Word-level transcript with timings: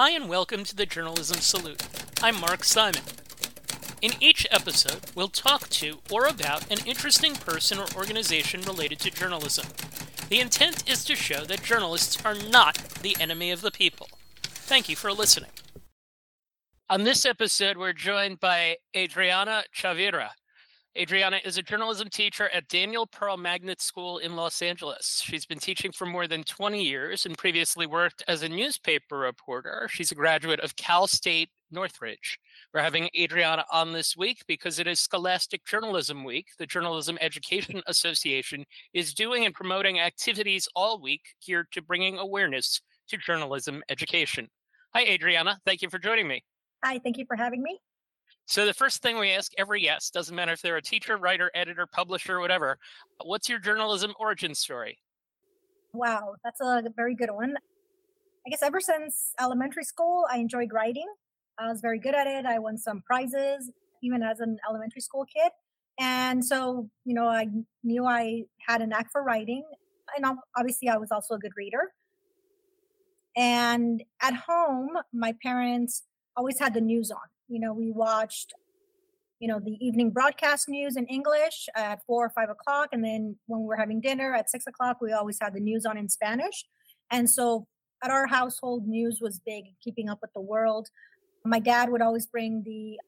Hi, 0.00 0.10
and 0.10 0.28
welcome 0.28 0.62
to 0.62 0.76
the 0.76 0.86
Journalism 0.86 1.38
Salute. 1.38 1.82
I'm 2.22 2.40
Mark 2.40 2.62
Simon. 2.62 3.02
In 4.00 4.12
each 4.20 4.46
episode, 4.48 5.00
we'll 5.16 5.26
talk 5.26 5.68
to 5.70 5.98
or 6.08 6.26
about 6.26 6.70
an 6.70 6.86
interesting 6.86 7.34
person 7.34 7.80
or 7.80 7.86
organization 7.96 8.60
related 8.60 9.00
to 9.00 9.10
journalism. 9.10 9.66
The 10.28 10.38
intent 10.38 10.88
is 10.88 11.04
to 11.06 11.16
show 11.16 11.44
that 11.46 11.64
journalists 11.64 12.24
are 12.24 12.36
not 12.36 12.76
the 13.02 13.16
enemy 13.18 13.50
of 13.50 13.60
the 13.60 13.72
people. 13.72 14.06
Thank 14.44 14.88
you 14.88 14.94
for 14.94 15.12
listening. 15.12 15.50
On 16.88 17.02
this 17.02 17.26
episode, 17.26 17.76
we're 17.76 17.92
joined 17.92 18.38
by 18.38 18.76
Adriana 18.96 19.64
Chavira. 19.76 20.28
Adriana 20.98 21.38
is 21.44 21.56
a 21.56 21.62
journalism 21.62 22.08
teacher 22.08 22.48
at 22.52 22.66
Daniel 22.66 23.06
Pearl 23.06 23.36
Magnet 23.36 23.80
School 23.80 24.18
in 24.18 24.34
Los 24.34 24.60
Angeles. 24.60 25.22
She's 25.24 25.46
been 25.46 25.60
teaching 25.60 25.92
for 25.92 26.06
more 26.06 26.26
than 26.26 26.42
20 26.42 26.82
years 26.82 27.24
and 27.24 27.38
previously 27.38 27.86
worked 27.86 28.24
as 28.26 28.42
a 28.42 28.48
newspaper 28.48 29.16
reporter. 29.16 29.86
She's 29.92 30.10
a 30.10 30.16
graduate 30.16 30.58
of 30.58 30.74
Cal 30.74 31.06
State 31.06 31.50
Northridge. 31.70 32.40
We're 32.74 32.80
having 32.80 33.10
Adriana 33.16 33.64
on 33.70 33.92
this 33.92 34.16
week 34.16 34.42
because 34.48 34.80
it 34.80 34.88
is 34.88 34.98
Scholastic 34.98 35.64
Journalism 35.64 36.24
Week. 36.24 36.48
The 36.58 36.66
Journalism 36.66 37.16
Education 37.20 37.80
Association 37.86 38.64
is 38.92 39.14
doing 39.14 39.44
and 39.44 39.54
promoting 39.54 40.00
activities 40.00 40.68
all 40.74 41.00
week 41.00 41.22
geared 41.46 41.68
to 41.74 41.82
bringing 41.82 42.18
awareness 42.18 42.80
to 43.10 43.16
journalism 43.18 43.84
education. 43.88 44.48
Hi, 44.96 45.02
Adriana. 45.02 45.60
Thank 45.64 45.80
you 45.80 45.90
for 45.90 46.00
joining 46.00 46.26
me. 46.26 46.42
Hi, 46.84 46.98
thank 46.98 47.18
you 47.18 47.24
for 47.28 47.36
having 47.36 47.62
me. 47.62 47.78
So 48.48 48.64
the 48.64 48.72
first 48.72 49.02
thing 49.02 49.18
we 49.18 49.32
ask 49.32 49.52
every 49.58 49.82
guest, 49.82 50.14
doesn't 50.14 50.34
matter 50.34 50.52
if 50.52 50.62
they're 50.62 50.78
a 50.78 50.82
teacher, 50.82 51.18
writer, 51.18 51.50
editor, 51.54 51.86
publisher, 51.86 52.40
whatever, 52.40 52.78
what's 53.22 53.46
your 53.46 53.58
journalism 53.58 54.14
origin 54.18 54.54
story? 54.54 54.98
Wow, 55.92 56.34
that's 56.42 56.62
a 56.62 56.82
very 56.96 57.14
good 57.14 57.30
one. 57.30 57.56
I 58.46 58.50
guess 58.50 58.62
ever 58.62 58.80
since 58.80 59.34
elementary 59.38 59.84
school, 59.84 60.24
I 60.32 60.38
enjoyed 60.38 60.72
writing. 60.72 61.06
I 61.58 61.68
was 61.68 61.82
very 61.82 61.98
good 61.98 62.14
at 62.14 62.26
it. 62.26 62.46
I 62.46 62.58
won 62.58 62.78
some 62.78 63.02
prizes, 63.02 63.70
even 64.02 64.22
as 64.22 64.40
an 64.40 64.56
elementary 64.66 65.02
school 65.02 65.26
kid. 65.26 65.52
And 66.00 66.42
so, 66.42 66.88
you 67.04 67.12
know, 67.12 67.28
I 67.28 67.48
knew 67.84 68.06
I 68.06 68.44
had 68.66 68.80
a 68.80 68.86
knack 68.86 69.12
for 69.12 69.22
writing. 69.22 69.64
And 70.16 70.24
obviously, 70.56 70.88
I 70.88 70.96
was 70.96 71.12
also 71.12 71.34
a 71.34 71.38
good 71.38 71.52
reader. 71.54 71.92
And 73.36 74.02
at 74.22 74.32
home, 74.32 74.96
my 75.12 75.34
parents 75.42 76.04
always 76.34 76.58
had 76.58 76.72
the 76.72 76.80
news 76.80 77.10
on 77.10 77.18
you 77.48 77.58
know, 77.60 77.72
we 77.72 77.90
watched, 77.90 78.52
you 79.40 79.48
know, 79.48 79.58
the 79.58 79.76
evening 79.84 80.10
broadcast 80.10 80.68
news 80.68 80.96
in 80.96 81.06
English 81.06 81.68
at 81.74 82.04
four 82.06 82.24
or 82.26 82.30
five 82.30 82.50
o'clock. 82.50 82.90
And 82.92 83.04
then 83.04 83.36
when 83.46 83.60
we 83.60 83.66
were 83.66 83.76
having 83.76 84.00
dinner 84.00 84.34
at 84.34 84.50
six 84.50 84.66
o'clock, 84.66 85.00
we 85.00 85.12
always 85.12 85.38
had 85.40 85.54
the 85.54 85.60
news 85.60 85.86
on 85.86 85.96
in 85.96 86.08
Spanish. 86.08 86.64
And 87.10 87.28
so 87.28 87.66
at 88.02 88.10
our 88.10 88.26
household, 88.26 88.86
news 88.86 89.18
was 89.20 89.40
big, 89.44 89.64
keeping 89.82 90.08
up 90.08 90.18
with 90.20 90.32
the 90.34 90.40
world. 90.40 90.88
My 91.44 91.58
dad 91.58 91.90
would 91.90 92.02
always 92.02 92.26
bring 92.26 92.62
the 92.64 92.98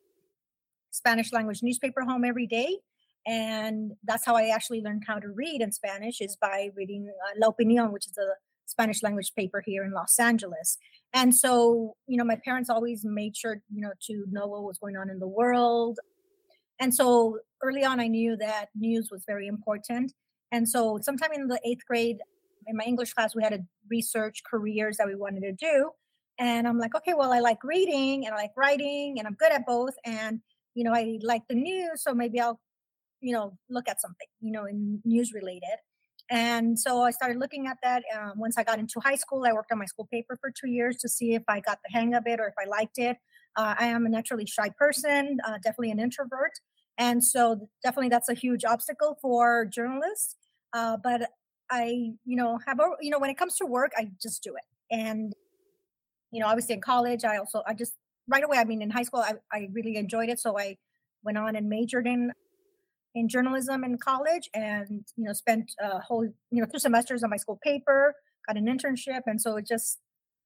Spanish 0.90 1.32
language 1.32 1.62
newspaper 1.62 2.02
home 2.02 2.24
every 2.24 2.46
day. 2.46 2.78
And 3.26 3.92
that's 4.04 4.24
how 4.24 4.34
I 4.34 4.48
actually 4.48 4.80
learned 4.80 5.04
how 5.06 5.18
to 5.18 5.28
read 5.28 5.60
in 5.60 5.72
Spanish 5.72 6.20
is 6.20 6.36
by 6.36 6.70
reading 6.74 7.10
uh, 7.10 7.34
La 7.38 7.52
Opinión, 7.52 7.92
which 7.92 8.06
is 8.06 8.16
a 8.16 8.32
Spanish 8.70 9.02
language 9.02 9.32
paper 9.36 9.62
here 9.64 9.84
in 9.84 9.92
Los 9.92 10.18
Angeles. 10.18 10.78
And 11.12 11.34
so, 11.34 11.96
you 12.06 12.16
know, 12.16 12.24
my 12.24 12.38
parents 12.44 12.70
always 12.70 13.04
made 13.04 13.36
sure, 13.36 13.60
you 13.74 13.80
know, 13.80 13.92
to 14.06 14.24
know 14.30 14.46
what 14.46 14.62
was 14.62 14.78
going 14.78 14.96
on 14.96 15.10
in 15.10 15.18
the 15.18 15.28
world. 15.28 15.98
And 16.80 16.94
so 16.94 17.38
early 17.62 17.84
on, 17.84 18.00
I 18.00 18.06
knew 18.06 18.36
that 18.36 18.66
news 18.74 19.08
was 19.10 19.24
very 19.26 19.46
important. 19.46 20.12
And 20.52 20.68
so, 20.68 20.98
sometime 21.02 21.30
in 21.32 21.46
the 21.46 21.60
eighth 21.64 21.84
grade, 21.86 22.18
in 22.66 22.76
my 22.76 22.84
English 22.84 23.12
class, 23.12 23.34
we 23.34 23.42
had 23.42 23.52
a 23.52 23.60
research 23.90 24.42
careers 24.48 24.96
that 24.96 25.06
we 25.06 25.14
wanted 25.14 25.42
to 25.42 25.52
do. 25.52 25.90
And 26.38 26.66
I'm 26.66 26.78
like, 26.78 26.94
okay, 26.94 27.14
well, 27.14 27.32
I 27.32 27.40
like 27.40 27.62
reading 27.62 28.26
and 28.26 28.34
I 28.34 28.38
like 28.38 28.52
writing 28.56 29.16
and 29.18 29.26
I'm 29.26 29.34
good 29.34 29.52
at 29.52 29.66
both. 29.66 29.94
And, 30.04 30.40
you 30.74 30.84
know, 30.84 30.94
I 30.94 31.18
like 31.22 31.42
the 31.48 31.54
news. 31.54 32.02
So 32.02 32.14
maybe 32.14 32.40
I'll, 32.40 32.58
you 33.20 33.32
know, 33.34 33.58
look 33.68 33.88
at 33.88 34.00
something, 34.00 34.26
you 34.40 34.50
know, 34.50 34.64
in 34.64 35.02
news 35.04 35.32
related. 35.34 35.78
And 36.30 36.78
so 36.78 37.02
I 37.02 37.10
started 37.10 37.38
looking 37.38 37.66
at 37.66 37.78
that. 37.82 38.04
Um, 38.16 38.34
once 38.36 38.56
I 38.56 38.62
got 38.62 38.78
into 38.78 39.00
high 39.00 39.16
school, 39.16 39.44
I 39.44 39.52
worked 39.52 39.72
on 39.72 39.78
my 39.78 39.84
school 39.86 40.08
paper 40.12 40.38
for 40.40 40.50
two 40.50 40.68
years 40.68 40.96
to 40.98 41.08
see 41.08 41.34
if 41.34 41.42
I 41.48 41.58
got 41.60 41.78
the 41.84 41.92
hang 41.92 42.14
of 42.14 42.22
it 42.26 42.38
or 42.38 42.46
if 42.46 42.54
I 42.58 42.68
liked 42.68 42.98
it. 42.98 43.16
Uh, 43.56 43.74
I 43.78 43.86
am 43.86 44.06
a 44.06 44.08
naturally 44.08 44.46
shy 44.46 44.70
person, 44.78 45.38
uh, 45.44 45.54
definitely 45.56 45.90
an 45.90 45.98
introvert. 45.98 46.52
And 46.98 47.24
so 47.24 47.68
definitely 47.82 48.10
that's 48.10 48.28
a 48.28 48.34
huge 48.34 48.64
obstacle 48.64 49.18
for 49.20 49.66
journalists. 49.66 50.36
Uh, 50.72 50.96
but 51.02 51.30
I, 51.68 52.12
you 52.24 52.36
know, 52.36 52.60
have 52.66 52.78
a, 52.78 52.90
you 53.00 53.10
know, 53.10 53.18
when 53.18 53.30
it 53.30 53.36
comes 53.38 53.56
to 53.56 53.66
work, 53.66 53.90
I 53.96 54.10
just 54.22 54.42
do 54.44 54.54
it. 54.54 54.94
And, 54.94 55.32
you 56.30 56.40
know, 56.40 56.46
obviously 56.46 56.74
in 56.74 56.80
college, 56.80 57.24
I 57.24 57.38
also, 57.38 57.62
I 57.66 57.74
just 57.74 57.94
right 58.28 58.44
away, 58.44 58.58
I 58.58 58.64
mean, 58.64 58.82
in 58.82 58.90
high 58.90 59.02
school, 59.02 59.20
I, 59.20 59.34
I 59.52 59.68
really 59.72 59.96
enjoyed 59.96 60.28
it. 60.28 60.38
So 60.38 60.58
I 60.58 60.76
went 61.24 61.38
on 61.38 61.56
and 61.56 61.68
majored 61.68 62.06
in 62.06 62.32
in 63.14 63.28
journalism 63.28 63.84
in 63.84 63.98
college 63.98 64.48
and 64.54 65.04
you 65.16 65.24
know 65.24 65.32
spent 65.32 65.72
a 65.80 65.98
whole 66.00 66.24
you 66.24 66.60
know 66.60 66.66
two 66.72 66.78
semesters 66.78 67.22
on 67.22 67.30
my 67.30 67.36
school 67.36 67.58
paper 67.62 68.14
got 68.46 68.56
an 68.56 68.66
internship 68.66 69.20
and 69.26 69.40
so 69.40 69.56
it 69.56 69.66
just 69.66 69.98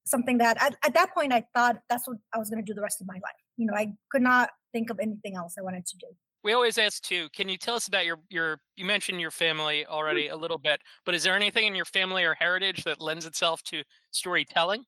something 0.06 0.38
that 0.38 0.60
at, 0.62 0.76
at 0.84 0.94
that 0.94 1.12
point 1.14 1.32
i 1.32 1.44
thought 1.54 1.76
that's 1.88 2.06
what 2.08 2.16
i 2.34 2.38
was 2.38 2.50
going 2.50 2.62
to 2.62 2.66
do 2.66 2.74
the 2.74 2.82
rest 2.82 3.00
of 3.00 3.06
my 3.06 3.14
life. 3.14 3.42
You 3.56 3.66
know 3.66 3.74
i 3.74 3.92
could 4.10 4.22
not 4.22 4.50
think 4.72 4.90
of 4.90 4.98
anything 5.00 5.36
else 5.36 5.54
i 5.58 5.62
wanted 5.62 5.86
to 5.86 5.96
do. 5.98 6.06
We 6.42 6.52
always 6.52 6.78
ask 6.78 7.02
too 7.02 7.28
can 7.34 7.48
you 7.48 7.56
tell 7.56 7.74
us 7.74 7.88
about 7.88 8.06
your 8.06 8.18
your 8.30 8.60
you 8.76 8.84
mentioned 8.84 9.20
your 9.20 9.30
family 9.30 9.82
mm-hmm. 9.82 9.92
already 9.92 10.28
a 10.28 10.36
little 10.36 10.58
bit 10.58 10.80
but 11.04 11.14
is 11.14 11.22
there 11.22 11.34
anything 11.34 11.66
in 11.66 11.74
your 11.74 11.86
family 11.86 12.24
or 12.24 12.34
heritage 12.34 12.84
that 12.84 13.00
lends 13.00 13.26
itself 13.26 13.62
to 13.64 13.82
storytelling? 14.10 14.84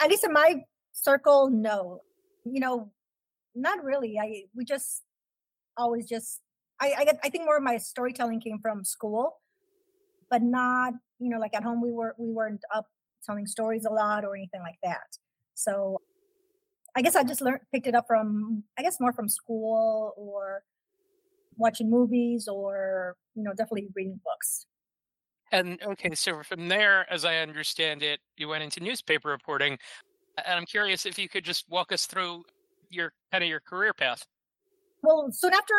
At 0.00 0.10
least 0.10 0.24
in 0.24 0.32
my 0.32 0.62
circle 0.92 1.48
no. 1.50 2.00
You 2.44 2.60
know 2.60 2.92
not 3.54 3.82
really. 3.84 4.18
I 4.18 4.44
we 4.54 4.64
just 4.64 5.02
always 5.76 6.06
just 6.06 6.40
I, 6.82 6.86
I, 6.98 7.06
I 7.22 7.28
think 7.30 7.44
more 7.44 7.56
of 7.56 7.62
my 7.62 7.78
storytelling 7.78 8.40
came 8.40 8.58
from 8.58 8.84
school, 8.84 9.38
but 10.28 10.42
not 10.42 10.94
you 11.20 11.30
know 11.30 11.38
like 11.38 11.54
at 11.54 11.62
home 11.62 11.80
we 11.80 11.92
were 11.92 12.14
we 12.18 12.32
weren't 12.32 12.62
up 12.74 12.86
telling 13.24 13.46
stories 13.46 13.84
a 13.84 13.90
lot 13.90 14.24
or 14.24 14.34
anything 14.34 14.60
like 14.62 14.78
that. 14.82 15.06
So 15.54 16.00
I 16.96 17.02
guess 17.02 17.14
I 17.14 17.22
just 17.22 17.40
learned 17.40 17.60
picked 17.72 17.86
it 17.86 17.94
up 17.94 18.06
from 18.08 18.64
I 18.76 18.82
guess 18.82 18.98
more 18.98 19.12
from 19.12 19.28
school 19.28 20.12
or 20.16 20.64
watching 21.56 21.88
movies 21.88 22.48
or 22.48 23.14
you 23.36 23.44
know 23.44 23.52
definitely 23.52 23.86
reading 23.94 24.20
books. 24.24 24.66
And 25.52 25.80
okay, 25.82 26.14
so 26.14 26.42
from 26.42 26.66
there, 26.68 27.06
as 27.12 27.24
I 27.24 27.36
understand 27.36 28.02
it, 28.02 28.18
you 28.36 28.48
went 28.48 28.64
into 28.64 28.80
newspaper 28.80 29.28
reporting, 29.28 29.78
and 30.44 30.58
I'm 30.58 30.66
curious 30.66 31.06
if 31.06 31.16
you 31.16 31.28
could 31.28 31.44
just 31.44 31.66
walk 31.68 31.92
us 31.92 32.06
through 32.06 32.42
your 32.88 33.12
kind 33.30 33.44
of 33.44 33.50
your 33.50 33.60
career 33.60 33.92
path. 33.92 34.24
Well, 35.02 35.28
soon 35.30 35.52
after 35.52 35.74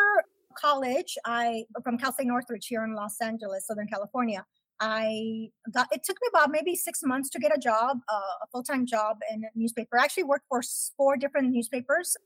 college, 0.60 1.16
I 1.24 1.64
from 1.82 1.98
Cal 1.98 2.12
State 2.12 2.26
Northridge 2.26 2.66
here 2.66 2.84
in 2.84 2.94
Los 2.94 3.20
Angeles, 3.20 3.66
Southern 3.66 3.86
California. 3.88 4.44
I 4.80 5.50
got 5.72 5.86
it 5.92 6.02
took 6.04 6.16
me 6.20 6.28
about 6.32 6.50
maybe 6.50 6.74
six 6.74 7.00
months 7.04 7.30
to 7.30 7.38
get 7.38 7.56
a 7.56 7.58
job, 7.58 7.98
uh, 8.08 8.42
a 8.42 8.46
full 8.50 8.62
time 8.62 8.86
job 8.86 9.18
in 9.32 9.44
a 9.44 9.48
newspaper. 9.54 9.98
I 9.98 10.04
actually 10.04 10.24
worked 10.24 10.46
for 10.48 10.62
four 10.96 11.16
different 11.16 11.50
newspapers 11.50 12.16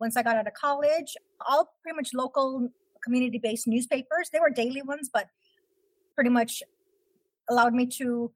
once 0.00 0.16
I 0.16 0.22
got 0.22 0.36
out 0.36 0.46
of 0.46 0.54
college, 0.54 1.16
all 1.48 1.72
pretty 1.82 1.96
much 1.96 2.10
local 2.14 2.68
community 3.04 3.38
based 3.38 3.66
newspapers. 3.66 4.30
They 4.32 4.40
were 4.40 4.50
daily 4.50 4.82
ones, 4.82 5.10
but 5.12 5.28
pretty 6.14 6.30
much 6.30 6.62
allowed 7.48 7.74
me 7.74 7.86
to 7.86 8.32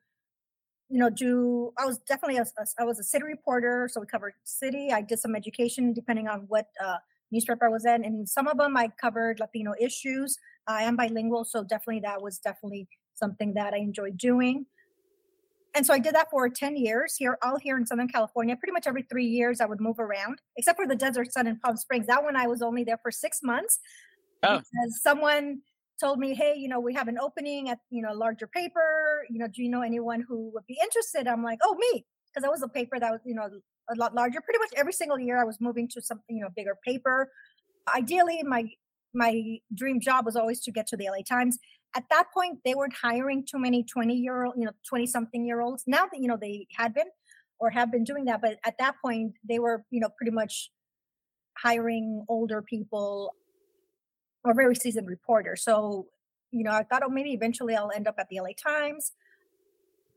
you 0.89 0.99
know 0.99 1.11
do 1.11 1.73
i 1.79 1.87
was 1.87 1.99
definitely 2.07 2.37
a, 2.37 2.43
a, 2.43 2.67
I 2.79 2.85
was 2.85 2.99
a 2.99 3.03
city 3.03 3.25
reporter 3.25 3.89
so 3.91 4.01
we 4.01 4.07
covered 4.07 4.35
city 4.45 4.91
i 4.93 5.01
did 5.01 5.19
some 5.19 5.35
education 5.35 5.93
depending 5.93 6.29
on 6.29 6.41
what 6.49 6.67
uh, 6.85 6.99
newspaper 7.33 7.67
I 7.67 7.71
was 7.71 7.85
in, 7.85 8.05
and 8.05 8.29
some 8.29 8.47
of 8.47 8.59
them 8.59 8.77
I 8.77 8.89
covered 9.01 9.41
Latino 9.41 9.75
issues. 9.81 10.37
I 10.67 10.85
am 10.85 10.97
bilingual, 10.97 11.45
so 11.45 11.65
definitely 11.65 12.01
that 12.01 12.23
was 12.23 12.39
definitely 12.39 12.89
something 13.15 13.55
that 13.55 13.75
I 13.75 13.79
enjoyed 13.79 14.17
doing. 14.17 14.67
And 15.75 15.87
so 15.87 15.95
I 15.95 15.99
did 15.99 16.15
that 16.15 16.31
for 16.31 16.49
10 16.49 16.77
years 16.77 17.17
here, 17.17 17.39
all 17.43 17.59
here 17.59 17.79
in 17.79 17.87
Southern 17.87 18.09
California. 18.09 18.55
Pretty 18.57 18.73
much 18.73 18.87
every 18.87 19.07
three 19.11 19.25
years, 19.25 19.61
I 19.61 19.67
would 19.67 19.81
move 19.81 19.99
around, 19.99 20.43
except 20.57 20.79
for 20.79 20.87
the 20.87 20.95
Desert 20.95 21.33
Sun 21.33 21.47
in 21.47 21.59
Palm 21.61 21.77
Springs. 21.77 22.07
That 22.07 22.23
one 22.23 22.37
I 22.37 22.47
was 22.47 22.61
only 22.61 22.85
there 22.85 22.99
for 23.03 23.11
six 23.11 23.41
months 23.43 23.79
oh. 24.43 24.59
because 24.59 25.03
someone 25.03 25.63
told 25.99 26.19
me, 26.19 26.35
"Hey, 26.35 26.55
you 26.57 26.69
know, 26.69 26.81
we 26.81 26.93
have 26.95 27.09
an 27.09 27.19
opening 27.19 27.71
at 27.71 27.79
you 27.91 28.03
know 28.03 28.13
a 28.13 28.15
larger 28.15 28.47
paper. 28.47 29.25
You 29.31 29.39
know, 29.39 29.47
do 29.49 29.63
you 29.63 29.71
know 29.71 29.81
anyone 29.81 30.23
who 30.29 30.51
would 30.53 30.67
be 30.67 30.79
interested?" 30.83 31.27
I'm 31.27 31.43
like, 31.43 31.61
"Oh, 31.63 31.75
me," 31.75 32.05
because 32.29 32.43
that 32.43 32.51
was 32.51 32.63
a 32.63 32.69
paper 32.69 33.01
that 33.01 33.11
was 33.11 33.21
you 33.25 33.35
know 33.35 33.49
a 33.91 33.95
lot 33.97 34.15
larger. 34.15 34.41
Pretty 34.41 34.59
much 34.59 34.71
every 34.77 34.93
single 34.93 35.19
year, 35.19 35.41
I 35.41 35.45
was 35.45 35.61
moving 35.61 35.89
to 35.89 36.03
some 36.03 36.21
you 36.29 36.41
know, 36.41 36.49
bigger 36.55 36.77
paper. 36.85 37.31
Ideally, 37.95 38.43
my 38.45 38.71
my 39.15 39.59
dream 39.75 40.01
job 40.01 40.25
was 40.25 40.37
always 40.37 40.61
to 40.61 40.71
get 40.73 40.87
to 40.89 40.97
the 40.97 41.09
LA 41.09 41.23
Times. 41.29 41.59
At 41.95 42.05
that 42.11 42.27
point, 42.33 42.61
they 42.65 42.75
weren't 42.75 42.95
hiring 42.95 43.45
too 43.45 43.59
many 43.59 43.85
20 43.85 44.15
year 44.15 44.45
old, 44.45 44.55
you 44.57 44.65
know, 44.65 44.73
20 44.89 45.07
something 45.07 45.45
year 45.45 45.61
olds. 45.61 45.85
Now 45.87 46.07
that, 46.07 46.19
you 46.19 46.29
know, 46.29 46.39
they 46.41 46.67
had 46.77 46.95
been 46.95 47.09
or 47.59 47.71
have 47.71 47.93
been 47.93 48.05
doing 48.05 48.25
that. 48.25 48.41
But 48.41 48.59
at 48.65 48.75
that 48.79 48.97
point, 49.05 49.35
they 49.49 49.59
were, 49.59 49.85
you 49.91 50.01
know, 50.01 50.09
pretty 50.17 50.33
much 50.33 50.71
hiring 51.59 52.25
older 52.29 52.63
people 52.63 53.35
or 54.45 54.55
very 54.55 54.75
seasoned 54.75 55.07
reporters. 55.07 55.63
So, 55.63 56.07
you 56.51 56.65
know, 56.65 56.73
I 56.73 56.83
thought, 56.83 57.03
oh, 57.05 57.09
maybe 57.09 57.33
eventually 57.33 57.77
I'll 57.77 57.93
end 57.95 58.09
up 58.09 58.17
at 58.19 58.29
the 58.31 58.41
LA 58.41 58.51
Times. 58.61 59.13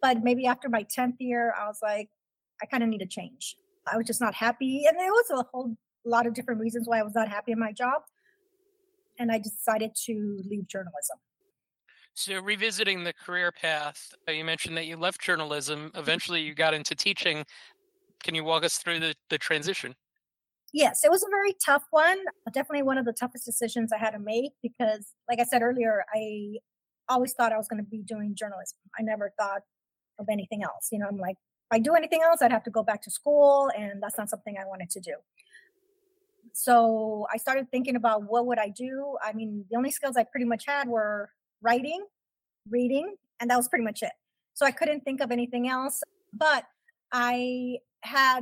But 0.02 0.24
maybe 0.24 0.48
after 0.48 0.70
my 0.70 0.86
10th 0.86 1.18
year, 1.20 1.54
I 1.60 1.68
was 1.68 1.80
like, 1.84 2.10
I 2.62 2.66
kind 2.66 2.84
of 2.84 2.90
need 2.90 3.02
a 3.02 3.08
change. 3.08 3.56
I 3.88 3.98
was 3.98 4.06
just 4.08 4.22
not 4.22 4.34
happy. 4.34 4.86
And 4.88 5.00
there 5.00 5.12
was 5.12 5.26
a 5.32 5.46
whole 5.52 5.76
lot 6.06 6.28
of 6.28 6.34
different 6.34 6.60
reasons 6.60 6.88
why 6.88 7.00
I 7.00 7.04
was 7.04 7.14
not 7.16 7.30
happy 7.30 7.52
in 7.52 7.60
my 7.60 7.72
job. 7.72 8.02
And 9.20 9.32
I 9.32 9.40
decided 9.40 9.92
to 10.06 10.40
leave 10.50 10.68
journalism. 10.68 11.18
So, 12.18 12.40
revisiting 12.40 13.04
the 13.04 13.14
career 13.14 13.52
path, 13.52 14.14
uh, 14.28 14.32
you 14.32 14.46
mentioned 14.46 14.78
that 14.78 14.86
you 14.86 14.96
left 14.96 15.20
journalism. 15.20 15.92
Eventually, 15.96 16.42
you 16.42 16.54
got 16.54 16.74
into 16.74 16.96
teaching. 16.96 17.44
Can 18.24 18.36
you 18.36 18.44
walk 18.46 18.64
us 18.64 18.78
through 18.78 19.02
the, 19.02 19.16
the 19.30 19.38
transition? 19.38 19.94
Yes, 20.74 21.04
it 21.04 21.12
was 21.12 21.24
a 21.24 21.30
very 21.30 21.54
tough 21.66 21.84
one. 21.92 22.18
Definitely 22.54 22.84
one 22.84 22.98
of 22.98 23.06
the 23.06 23.14
toughest 23.14 23.46
decisions 23.46 23.92
I 23.92 23.98
had 23.98 24.12
to 24.12 24.20
make 24.20 24.54
because, 24.64 25.14
like 25.30 25.40
I 25.40 25.44
said 25.44 25.62
earlier, 25.62 26.06
I 26.14 26.58
always 27.10 27.34
thought 27.34 27.54
I 27.54 27.58
was 27.58 27.68
going 27.68 27.84
to 27.84 27.90
be 27.90 28.02
doing 28.02 28.34
journalism. 28.36 28.78
I 28.98 29.04
never 29.04 29.34
thought 29.38 29.62
of 30.18 30.28
anything 30.32 30.64
else. 30.64 30.90
You 30.92 31.00
know, 31.00 31.08
I'm 31.08 31.18
like, 31.18 31.36
I 31.72 31.80
do 31.80 31.96
anything 31.96 32.22
else, 32.22 32.42
I'd 32.42 32.52
have 32.52 32.64
to 32.64 32.70
go 32.72 32.84
back 32.84 33.02
to 33.04 33.12
school, 33.12 33.72
and 33.78 34.02
that's 34.02 34.18
not 34.18 34.30
something 34.30 34.56
I 34.60 34.66
wanted 34.66 34.90
to 34.92 35.00
do. 35.00 35.16
So 36.54 37.28
I 37.34 37.38
started 37.38 37.70
thinking 37.72 37.96
about 37.96 38.24
what 38.24 38.46
would 38.46 38.60
I 38.60 38.70
do. 38.70 39.18
I 39.24 39.34
mean, 39.34 39.66
the 39.70 39.78
only 39.78 39.92
skills 39.92 40.16
I 40.16 40.24
pretty 40.24 40.46
much 40.46 40.66
had 40.66 40.88
were 40.88 41.30
writing, 41.62 42.06
reading, 42.70 43.16
and 43.40 43.50
that 43.50 43.58
was 43.58 43.68
pretty 43.68 43.84
much 43.84 44.04
it. 44.04 44.14
So 44.54 44.66
I 44.66 44.72
couldn't 44.72 45.02
think 45.02 45.22
of 45.22 45.32
anything 45.32 45.68
else. 45.68 46.02
But 46.32 46.66
I 47.12 47.80
had 48.02 48.42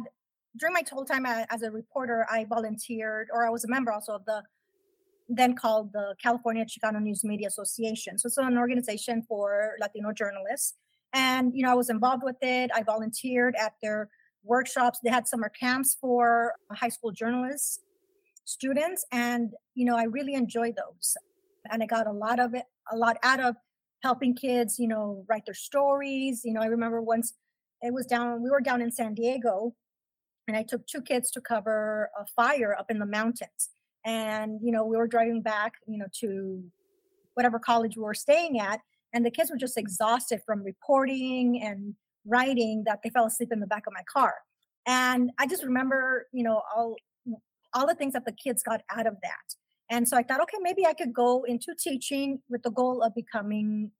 during 0.57 0.73
my 0.73 0.83
whole 0.91 1.05
time 1.05 1.25
as 1.25 1.63
a 1.63 1.71
reporter, 1.71 2.27
I 2.29 2.45
volunteered, 2.45 3.29
or 3.33 3.45
I 3.45 3.49
was 3.49 3.63
a 3.63 3.67
member 3.67 3.91
also 3.91 4.13
of 4.13 4.25
the 4.25 4.43
then 5.29 5.55
called 5.55 5.91
the 5.93 6.15
California 6.21 6.65
Chicano 6.65 7.01
News 7.01 7.23
Media 7.23 7.47
Association. 7.47 8.19
So 8.19 8.27
it's 8.27 8.37
an 8.37 8.57
organization 8.57 9.23
for 9.27 9.75
Latino 9.79 10.11
journalists. 10.11 10.75
And, 11.13 11.53
you 11.53 11.63
know, 11.63 11.71
I 11.71 11.75
was 11.75 11.89
involved 11.89 12.23
with 12.23 12.37
it. 12.41 12.71
I 12.73 12.83
volunteered 12.83 13.55
at 13.59 13.73
their 13.81 14.09
workshops. 14.43 14.99
They 15.03 15.09
had 15.09 15.27
summer 15.27 15.49
camps 15.49 15.97
for 15.99 16.53
high 16.71 16.89
school 16.89 17.11
journalists, 17.11 17.79
students. 18.45 19.05
And, 19.11 19.53
you 19.75 19.85
know, 19.85 19.95
I 19.95 20.03
really 20.03 20.33
enjoyed 20.33 20.75
those. 20.75 21.15
And 21.71 21.81
I 21.81 21.85
got 21.85 22.07
a 22.07 22.11
lot 22.11 22.39
of 22.39 22.53
it, 22.53 22.65
a 22.91 22.97
lot 22.97 23.17
out 23.23 23.39
of 23.39 23.55
helping 24.01 24.35
kids, 24.35 24.79
you 24.79 24.87
know, 24.87 25.23
write 25.29 25.45
their 25.45 25.53
stories. 25.53 26.41
You 26.43 26.53
know, 26.53 26.61
I 26.61 26.65
remember 26.65 27.01
once 27.01 27.33
it 27.81 27.93
was 27.93 28.05
down, 28.05 28.41
we 28.43 28.49
were 28.49 28.61
down 28.61 28.81
in 28.81 28.91
San 28.91 29.13
Diego 29.13 29.73
and 30.47 30.57
I 30.57 30.63
took 30.63 30.85
two 30.87 31.01
kids 31.01 31.31
to 31.31 31.41
cover 31.41 32.09
a 32.19 32.25
fire 32.25 32.75
up 32.77 32.89
in 32.89 32.99
the 32.99 33.05
mountains 33.05 33.69
and 34.05 34.59
you 34.61 34.71
know 34.71 34.85
we 34.85 34.97
were 34.97 35.07
driving 35.07 35.41
back 35.41 35.73
you 35.87 35.97
know 35.97 36.07
to 36.19 36.63
whatever 37.35 37.59
college 37.59 37.95
we 37.95 38.03
were 38.03 38.13
staying 38.13 38.59
at 38.59 38.79
and 39.13 39.25
the 39.25 39.31
kids 39.31 39.51
were 39.51 39.57
just 39.57 39.77
exhausted 39.77 40.41
from 40.45 40.63
reporting 40.63 41.61
and 41.63 41.93
writing 42.25 42.83
that 42.85 42.99
they 43.03 43.09
fell 43.09 43.25
asleep 43.25 43.49
in 43.51 43.59
the 43.59 43.67
back 43.67 43.85
of 43.87 43.93
my 43.93 44.03
car. 44.11 44.33
And 44.85 45.31
i 45.39 45.47
just 45.47 45.63
remember 45.63 46.27
you 46.33 46.43
know 46.43 46.61
all 46.75 46.95
all 47.73 47.87
the 47.87 47.95
things 47.95 48.13
that 48.13 48.25
the 48.25 48.31
kids 48.31 48.61
got 48.63 48.81
out 48.95 49.07
of 49.07 49.15
that. 49.23 49.47
And 49.89 50.07
so 50.07 50.17
i 50.17 50.23
thought 50.23 50.41
okay 50.41 50.57
maybe 50.61 50.85
i 50.85 50.93
could 50.93 51.13
go 51.13 51.43
into 51.43 51.73
teaching 51.79 52.39
with 52.49 52.63
the 52.63 52.71
goal 52.71 53.01
of 53.01 53.13
becoming 53.15 53.91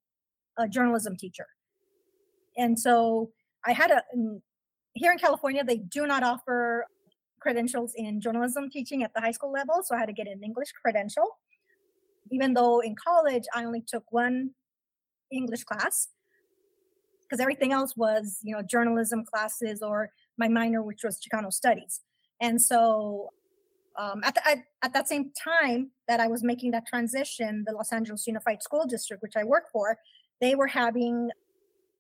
a 0.58 0.68
journalism 0.68 1.16
teacher. 1.18 1.48
And 2.58 2.80
so 2.80 3.32
i 3.66 3.74
had 3.74 3.92
a 3.92 4.02
mm, 4.16 4.42
here 4.94 5.12
in 5.12 5.18
california 5.18 5.64
they 5.64 5.78
do 5.78 6.06
not 6.06 6.22
offer 6.24 6.86
credentials 7.44 7.94
in 7.96 8.22
journalism 8.22 8.70
teaching 8.72 9.04
at 9.04 9.14
the 9.14 9.22
high 9.22 9.32
school 9.32 9.52
level, 9.52 9.84
so 9.84 9.94
I 9.96 10.00
had 10.00 10.08
to 10.08 10.14
get 10.14 10.28
an 10.28 10.42
English 10.44 10.72
credential. 10.82 11.28
Even 12.32 12.54
though 12.54 12.80
in 12.80 12.96
college 12.96 13.44
I 13.54 13.66
only 13.66 13.84
took 13.86 14.06
one 14.12 14.52
English 15.34 15.64
class, 15.64 16.10
because 17.24 17.40
everything 17.40 17.72
else 17.72 17.96
was, 17.96 18.40
you 18.44 18.56
know, 18.56 18.62
journalism 18.62 19.24
classes 19.26 19.82
or 19.82 20.10
my 20.38 20.48
minor, 20.48 20.82
which 20.82 21.02
was 21.04 21.20
Chicano 21.20 21.52
studies. 21.52 22.02
And 22.42 22.62
so 22.62 23.30
um, 23.98 24.22
at, 24.24 24.36
the, 24.36 24.48
at, 24.48 24.58
at, 24.84 24.94
that 24.94 25.08
same 25.08 25.32
time 25.32 25.92
that 26.08 26.20
I 26.20 26.28
was 26.28 26.44
making 26.44 26.72
that 26.72 26.86
transition, 26.88 27.64
the 27.66 27.74
Los 27.74 27.92
Angeles 27.92 28.26
Unified 28.28 28.64
School 28.64 28.86
District, 28.86 29.22
which 29.22 29.36
I 29.36 29.44
work 29.44 29.66
for, 29.72 29.98
they 30.42 30.56
were 30.56 30.68
having, 30.68 31.30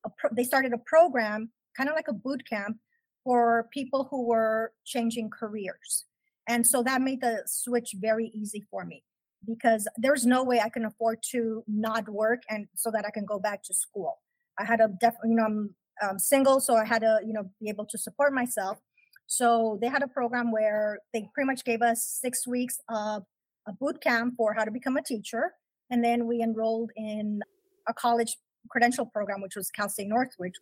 a 0.05 0.09
pro- 0.09 0.31
they 0.35 0.43
started 0.43 0.73
a 0.73 0.77
program, 0.79 1.51
kind 1.77 1.89
of 1.89 1.95
like 1.95 2.07
a 2.07 2.13
boot 2.13 2.43
camp, 2.49 2.77
for 3.23 3.69
people 3.71 4.07
who 4.09 4.25
were 4.25 4.73
changing 4.85 5.29
careers. 5.29 6.05
And 6.49 6.65
so 6.67 6.83
that 6.83 7.01
made 7.01 7.21
the 7.21 7.43
switch 7.45 7.95
very 7.97 8.31
easy 8.33 8.65
for 8.69 8.83
me 8.83 9.03
because 9.45 9.87
there's 9.97 10.25
no 10.25 10.43
way 10.43 10.59
I 10.59 10.69
can 10.69 10.85
afford 10.85 11.19
to 11.31 11.63
not 11.67 12.07
work 12.09 12.43
and 12.49 12.67
so 12.75 12.91
that 12.91 13.05
I 13.05 13.11
can 13.11 13.25
go 13.25 13.39
back 13.39 13.63
to 13.63 13.73
school. 13.73 14.19
I 14.59 14.65
had 14.65 14.79
a 14.79 14.87
definitely, 14.87 15.31
you 15.31 15.35
know, 15.35 15.45
I'm 15.45 15.75
um, 16.01 16.19
single, 16.19 16.59
so 16.59 16.75
I 16.75 16.85
had 16.85 17.01
to, 17.01 17.19
you 17.25 17.33
know, 17.33 17.49
be 17.61 17.69
able 17.69 17.85
to 17.85 17.97
support 17.97 18.33
myself. 18.33 18.79
So 19.27 19.77
they 19.81 19.87
had 19.87 20.03
a 20.03 20.07
program 20.07 20.51
where 20.51 20.99
they 21.13 21.27
pretty 21.33 21.47
much 21.47 21.63
gave 21.63 21.81
us 21.81 22.03
six 22.03 22.47
weeks 22.47 22.79
of 22.89 23.23
a 23.67 23.73
boot 23.73 24.01
camp 24.01 24.35
for 24.37 24.53
how 24.53 24.65
to 24.65 24.71
become 24.71 24.97
a 24.97 25.01
teacher. 25.01 25.53
And 25.89 26.03
then 26.03 26.27
we 26.27 26.41
enrolled 26.41 26.91
in 26.95 27.41
a 27.87 27.93
college 27.93 28.37
credential 28.69 29.05
program, 29.05 29.41
which 29.41 29.55
was 29.55 29.69
Cal 29.69 29.89
State 29.89 30.07
Northridge. 30.07 30.55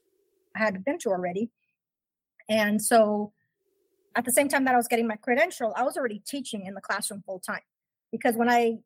I 0.56 0.60
had 0.60 0.84
been 0.84 1.00
to 1.00 1.10
already. 1.10 1.50
And 2.50 2.82
so 2.82 3.34
at 4.16 4.26
the 4.26 4.32
same 4.32 4.50
time 4.50 4.66
that 4.66 4.74
I 4.74 4.78
was 4.78 4.88
getting 4.88 5.08
my 5.08 5.16
credential, 5.16 5.74
I 5.76 5.84
was 5.84 5.98
already 5.98 6.22
teaching 6.26 6.66
in 6.66 6.74
the 6.74 6.82
classroom 6.82 7.24
full 7.26 7.40
time. 7.40 7.62
Because 8.12 8.36
when 8.36 8.50
I 8.50 8.78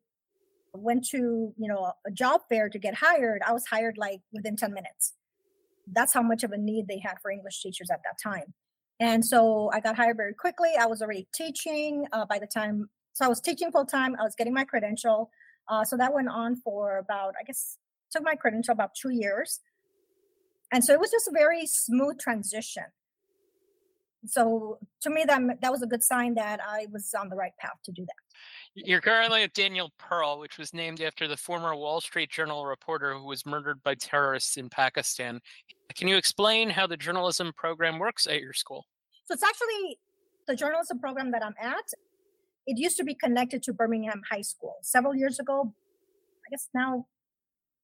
went 0.72 1.06
to, 1.08 1.52
you 1.56 1.68
know, 1.68 1.92
a 2.06 2.10
job 2.10 2.42
fair 2.48 2.68
to 2.68 2.78
get 2.78 2.94
hired, 2.94 3.42
I 3.46 3.52
was 3.52 3.64
hired 3.66 3.96
like 3.98 4.20
within 4.32 4.56
10 4.56 4.72
minutes. 4.72 5.14
That's 5.90 6.12
how 6.12 6.22
much 6.22 6.42
of 6.42 6.52
a 6.52 6.58
need 6.58 6.88
they 6.88 6.98
had 6.98 7.16
for 7.22 7.30
English 7.30 7.62
teachers 7.62 7.90
at 7.90 8.00
that 8.04 8.18
time. 8.22 8.54
And 8.98 9.24
so 9.24 9.70
I 9.72 9.80
got 9.80 9.96
hired 9.96 10.16
very 10.16 10.34
quickly. 10.34 10.70
I 10.78 10.86
was 10.86 11.02
already 11.02 11.28
teaching 11.34 12.06
uh, 12.12 12.24
by 12.26 12.38
the 12.38 12.46
time, 12.46 12.88
so 13.12 13.24
I 13.24 13.28
was 13.28 13.40
teaching 13.40 13.70
full 13.70 13.84
time. 13.84 14.16
I 14.18 14.22
was 14.22 14.34
getting 14.36 14.54
my 14.54 14.64
credential. 14.64 15.30
Uh, 15.68 15.84
so 15.84 15.96
that 15.96 16.14
went 16.14 16.28
on 16.28 16.56
for 16.56 16.98
about, 16.98 17.34
I 17.38 17.44
guess, 17.44 17.78
took 18.10 18.22
my 18.22 18.36
credential 18.36 18.72
about 18.72 18.90
two 18.94 19.10
years. 19.10 19.60
And 20.72 20.84
so 20.84 20.92
it 20.92 21.00
was 21.00 21.10
just 21.10 21.28
a 21.28 21.32
very 21.32 21.66
smooth 21.66 22.18
transition 22.18 22.84
so 24.26 24.78
to 25.00 25.10
me 25.10 25.24
that 25.26 25.40
that 25.60 25.70
was 25.70 25.82
a 25.82 25.86
good 25.86 26.02
sign 26.02 26.34
that 26.34 26.60
i 26.66 26.86
was 26.92 27.14
on 27.18 27.28
the 27.28 27.36
right 27.36 27.52
path 27.58 27.78
to 27.84 27.92
do 27.92 28.02
that. 28.02 28.14
You're 28.74 29.00
currently 29.00 29.42
at 29.42 29.54
daniel 29.54 29.92
pearl 29.98 30.38
which 30.38 30.58
was 30.58 30.74
named 30.74 31.00
after 31.00 31.28
the 31.28 31.36
former 31.36 31.74
wall 31.74 32.00
street 32.00 32.30
journal 32.30 32.66
reporter 32.66 33.14
who 33.14 33.24
was 33.24 33.46
murdered 33.46 33.82
by 33.82 33.94
terrorists 33.94 34.56
in 34.56 34.68
pakistan. 34.68 35.40
Can 35.94 36.08
you 36.08 36.16
explain 36.16 36.68
how 36.70 36.86
the 36.86 36.96
journalism 36.96 37.52
program 37.56 37.98
works 37.98 38.26
at 38.26 38.40
your 38.40 38.52
school? 38.52 38.84
So 39.24 39.34
it's 39.34 39.42
actually 39.42 39.98
the 40.46 40.56
journalism 40.56 40.98
program 40.98 41.30
that 41.32 41.44
i'm 41.44 41.54
at. 41.60 41.92
It 42.66 42.78
used 42.78 42.96
to 42.96 43.04
be 43.04 43.14
connected 43.14 43.62
to 43.64 43.72
birmingham 43.72 44.22
high 44.30 44.42
school. 44.42 44.76
Several 44.82 45.14
years 45.14 45.38
ago 45.38 45.74
i 46.46 46.50
guess 46.50 46.68
now 46.74 47.06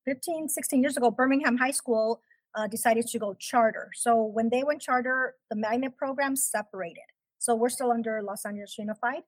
15 0.04 0.48
16 0.48 0.82
years 0.82 0.96
ago 0.96 1.10
birmingham 1.10 1.56
high 1.56 1.70
school 1.70 2.20
uh, 2.54 2.66
decided 2.66 3.06
to 3.08 3.18
go 3.18 3.34
charter. 3.34 3.90
So 3.94 4.22
when 4.22 4.50
they 4.50 4.62
went 4.62 4.82
charter, 4.82 5.34
the 5.50 5.56
magnet 5.56 5.96
program 5.96 6.36
separated. 6.36 7.04
So 7.38 7.54
we're 7.54 7.70
still 7.70 7.90
under 7.90 8.22
Los 8.22 8.44
Angeles 8.44 8.76
Unified. 8.78 9.22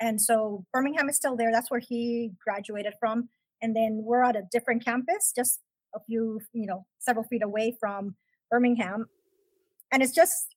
And 0.00 0.20
so 0.20 0.64
Birmingham 0.72 1.08
is 1.08 1.16
still 1.16 1.36
there. 1.36 1.52
That's 1.52 1.70
where 1.70 1.80
he 1.80 2.32
graduated 2.44 2.94
from. 2.98 3.28
And 3.62 3.74
then 3.74 4.00
we're 4.02 4.24
at 4.24 4.36
a 4.36 4.42
different 4.50 4.84
campus, 4.84 5.32
just 5.34 5.60
a 5.94 6.00
few, 6.00 6.40
you 6.52 6.66
know, 6.66 6.86
several 6.98 7.24
feet 7.24 7.42
away 7.42 7.76
from 7.78 8.16
Birmingham. 8.50 9.06
And 9.92 10.02
it's 10.02 10.12
just 10.12 10.56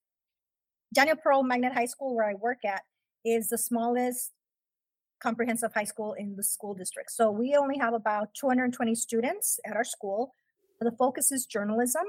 Daniel 0.94 1.16
Pearl 1.16 1.44
Magnet 1.44 1.74
High 1.74 1.86
School, 1.86 2.16
where 2.16 2.28
I 2.28 2.34
work 2.34 2.66
at, 2.66 2.82
is 3.24 3.50
the 3.50 3.58
smallest 3.58 4.32
comprehensive 5.20 5.74
high 5.74 5.84
school 5.84 6.14
in 6.14 6.36
the 6.36 6.44
school 6.44 6.74
district. 6.74 7.12
So 7.12 7.32
we 7.32 7.56
only 7.56 7.78
have 7.78 7.94
about 7.94 8.34
220 8.34 8.96
students 8.96 9.60
at 9.66 9.76
our 9.76 9.84
school. 9.84 10.34
The 10.80 10.92
focus 10.92 11.32
is 11.32 11.46
journalism. 11.46 12.04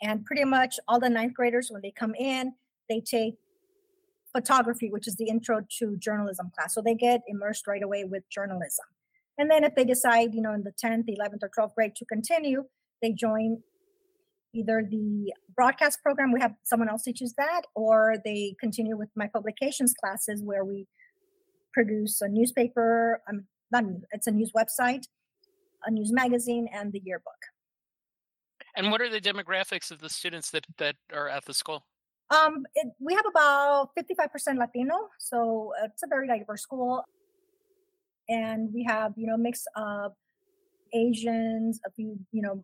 And 0.00 0.24
pretty 0.24 0.44
much 0.44 0.76
all 0.86 1.00
the 1.00 1.10
ninth 1.10 1.34
graders, 1.34 1.70
when 1.70 1.82
they 1.82 1.90
come 1.90 2.14
in, 2.14 2.52
they 2.88 3.00
take 3.00 3.34
photography, 4.32 4.90
which 4.90 5.08
is 5.08 5.16
the 5.16 5.28
intro 5.28 5.60
to 5.78 5.96
journalism 5.96 6.50
class. 6.56 6.74
So 6.74 6.82
they 6.82 6.94
get 6.94 7.22
immersed 7.26 7.66
right 7.66 7.82
away 7.82 8.04
with 8.04 8.22
journalism. 8.30 8.86
And 9.38 9.50
then 9.50 9.64
if 9.64 9.74
they 9.74 9.84
decide, 9.84 10.34
you 10.34 10.42
know, 10.42 10.52
in 10.52 10.62
the 10.62 10.72
10th, 10.72 11.04
11th, 11.08 11.42
or 11.42 11.50
12th 11.56 11.74
grade 11.74 11.96
to 11.96 12.04
continue, 12.04 12.64
they 13.02 13.12
join 13.12 13.62
either 14.54 14.86
the 14.88 15.32
broadcast 15.54 16.02
program, 16.02 16.32
we 16.32 16.40
have 16.40 16.54
someone 16.64 16.88
else 16.88 17.02
teaches 17.02 17.34
that, 17.36 17.62
or 17.74 18.16
they 18.24 18.54
continue 18.60 18.96
with 18.96 19.10
my 19.14 19.28
publications 19.32 19.92
classes 19.92 20.42
where 20.42 20.64
we 20.64 20.86
produce 21.72 22.20
a 22.20 22.28
newspaper, 22.28 23.22
um, 23.28 23.44
not, 23.70 23.84
it's 24.12 24.26
a 24.26 24.30
news 24.30 24.50
website, 24.56 25.04
a 25.84 25.90
news 25.90 26.10
magazine, 26.12 26.66
and 26.72 26.92
the 26.92 27.00
yearbook. 27.04 27.38
And 28.78 28.92
what 28.92 29.00
are 29.00 29.10
the 29.10 29.20
demographics 29.20 29.90
of 29.90 29.98
the 29.98 30.08
students 30.08 30.50
that 30.52 30.64
that 30.78 30.94
are 31.12 31.28
at 31.28 31.44
the 31.44 31.52
school? 31.52 31.84
Um, 32.30 32.64
it, 32.74 32.86
we 33.00 33.14
have 33.14 33.24
about 33.26 33.90
55% 33.98 34.58
Latino, 34.58 35.08
so 35.18 35.72
it's 35.84 36.02
a 36.02 36.06
very 36.06 36.28
diverse 36.28 36.62
school. 36.62 37.04
And 38.28 38.72
we 38.72 38.84
have, 38.84 39.14
you 39.16 39.26
know, 39.26 39.34
a 39.34 39.38
mix 39.38 39.64
of 39.74 40.12
Asians, 40.92 41.80
a 41.86 41.90
few, 41.90 42.18
you 42.30 42.42
know, 42.42 42.62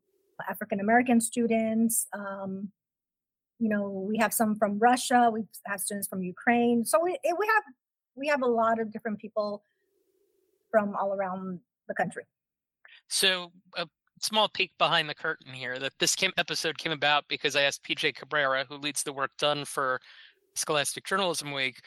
African 0.49 0.79
American 0.79 1.21
students, 1.21 2.07
um, 2.13 2.71
you 3.59 3.69
know, 3.69 3.89
we 3.89 4.17
have 4.19 4.33
some 4.33 4.55
from 4.55 4.79
Russia. 4.79 5.31
We 5.33 5.45
have 5.67 5.81
students 5.81 6.07
from 6.07 6.23
Ukraine. 6.23 6.85
So 6.85 7.01
we 7.03 7.19
we 7.25 7.47
have 7.55 7.65
we 8.15 8.29
have 8.29 8.43
a 8.43 8.47
lot 8.47 8.79
of 8.79 8.93
different 8.93 9.19
people 9.19 9.65
from 10.71 10.95
all 10.95 11.13
around 11.13 11.61
the 11.89 11.95
country. 11.95 12.25
So 13.09 13.53
a 13.77 13.87
small 14.21 14.49
peek 14.49 14.73
behind 14.79 15.09
the 15.09 15.15
curtain 15.15 15.53
here 15.53 15.79
that 15.79 15.93
this 15.99 16.15
came, 16.15 16.33
episode 16.37 16.79
came 16.79 16.93
about 16.93 17.25
because 17.29 17.57
I 17.57 17.63
asked 17.63 17.85
PJ 17.85 18.15
Cabrera, 18.15 18.65
who 18.69 18.77
leads 18.77 19.03
the 19.03 19.13
work 19.13 19.31
done 19.39 19.65
for 19.65 20.01
Scholastic 20.55 21.05
Journalism 21.05 21.53
Week, 21.53 21.81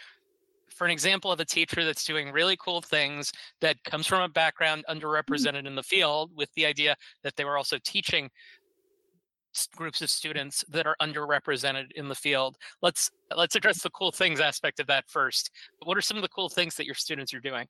for 0.69 0.85
an 0.85 0.91
example 0.91 1.31
of 1.31 1.39
a 1.39 1.45
teacher 1.45 1.83
that's 1.83 2.05
doing 2.05 2.31
really 2.31 2.57
cool 2.57 2.81
things 2.81 3.31
that 3.61 3.83
comes 3.83 4.05
from 4.05 4.21
a 4.21 4.29
background 4.29 4.83
Mm-hmm. 4.87 5.05
underrepresented 5.05 5.65
in 5.65 5.75
the 5.75 5.83
field 5.83 6.31
with 6.35 6.49
the 6.55 6.65
idea 6.65 6.95
that 7.23 7.35
they 7.35 7.45
were 7.45 7.57
also 7.57 7.77
teaching 7.83 8.29
groups 9.75 10.01
of 10.01 10.09
students 10.09 10.63
that 10.69 10.85
are 10.85 10.95
underrepresented 11.01 11.91
in 11.95 12.07
the 12.07 12.15
field. 12.15 12.57
Let's 12.81 13.09
let's 13.35 13.55
address 13.55 13.81
the 13.81 13.89
cool 13.89 14.11
things 14.11 14.39
aspect 14.39 14.79
of 14.79 14.87
that 14.87 15.05
first. 15.07 15.49
What 15.83 15.97
are 15.97 16.01
some 16.01 16.17
of 16.17 16.23
the 16.23 16.29
cool 16.29 16.49
things 16.49 16.75
that 16.75 16.85
your 16.85 16.95
students 16.95 17.33
are 17.33 17.39
doing? 17.39 17.65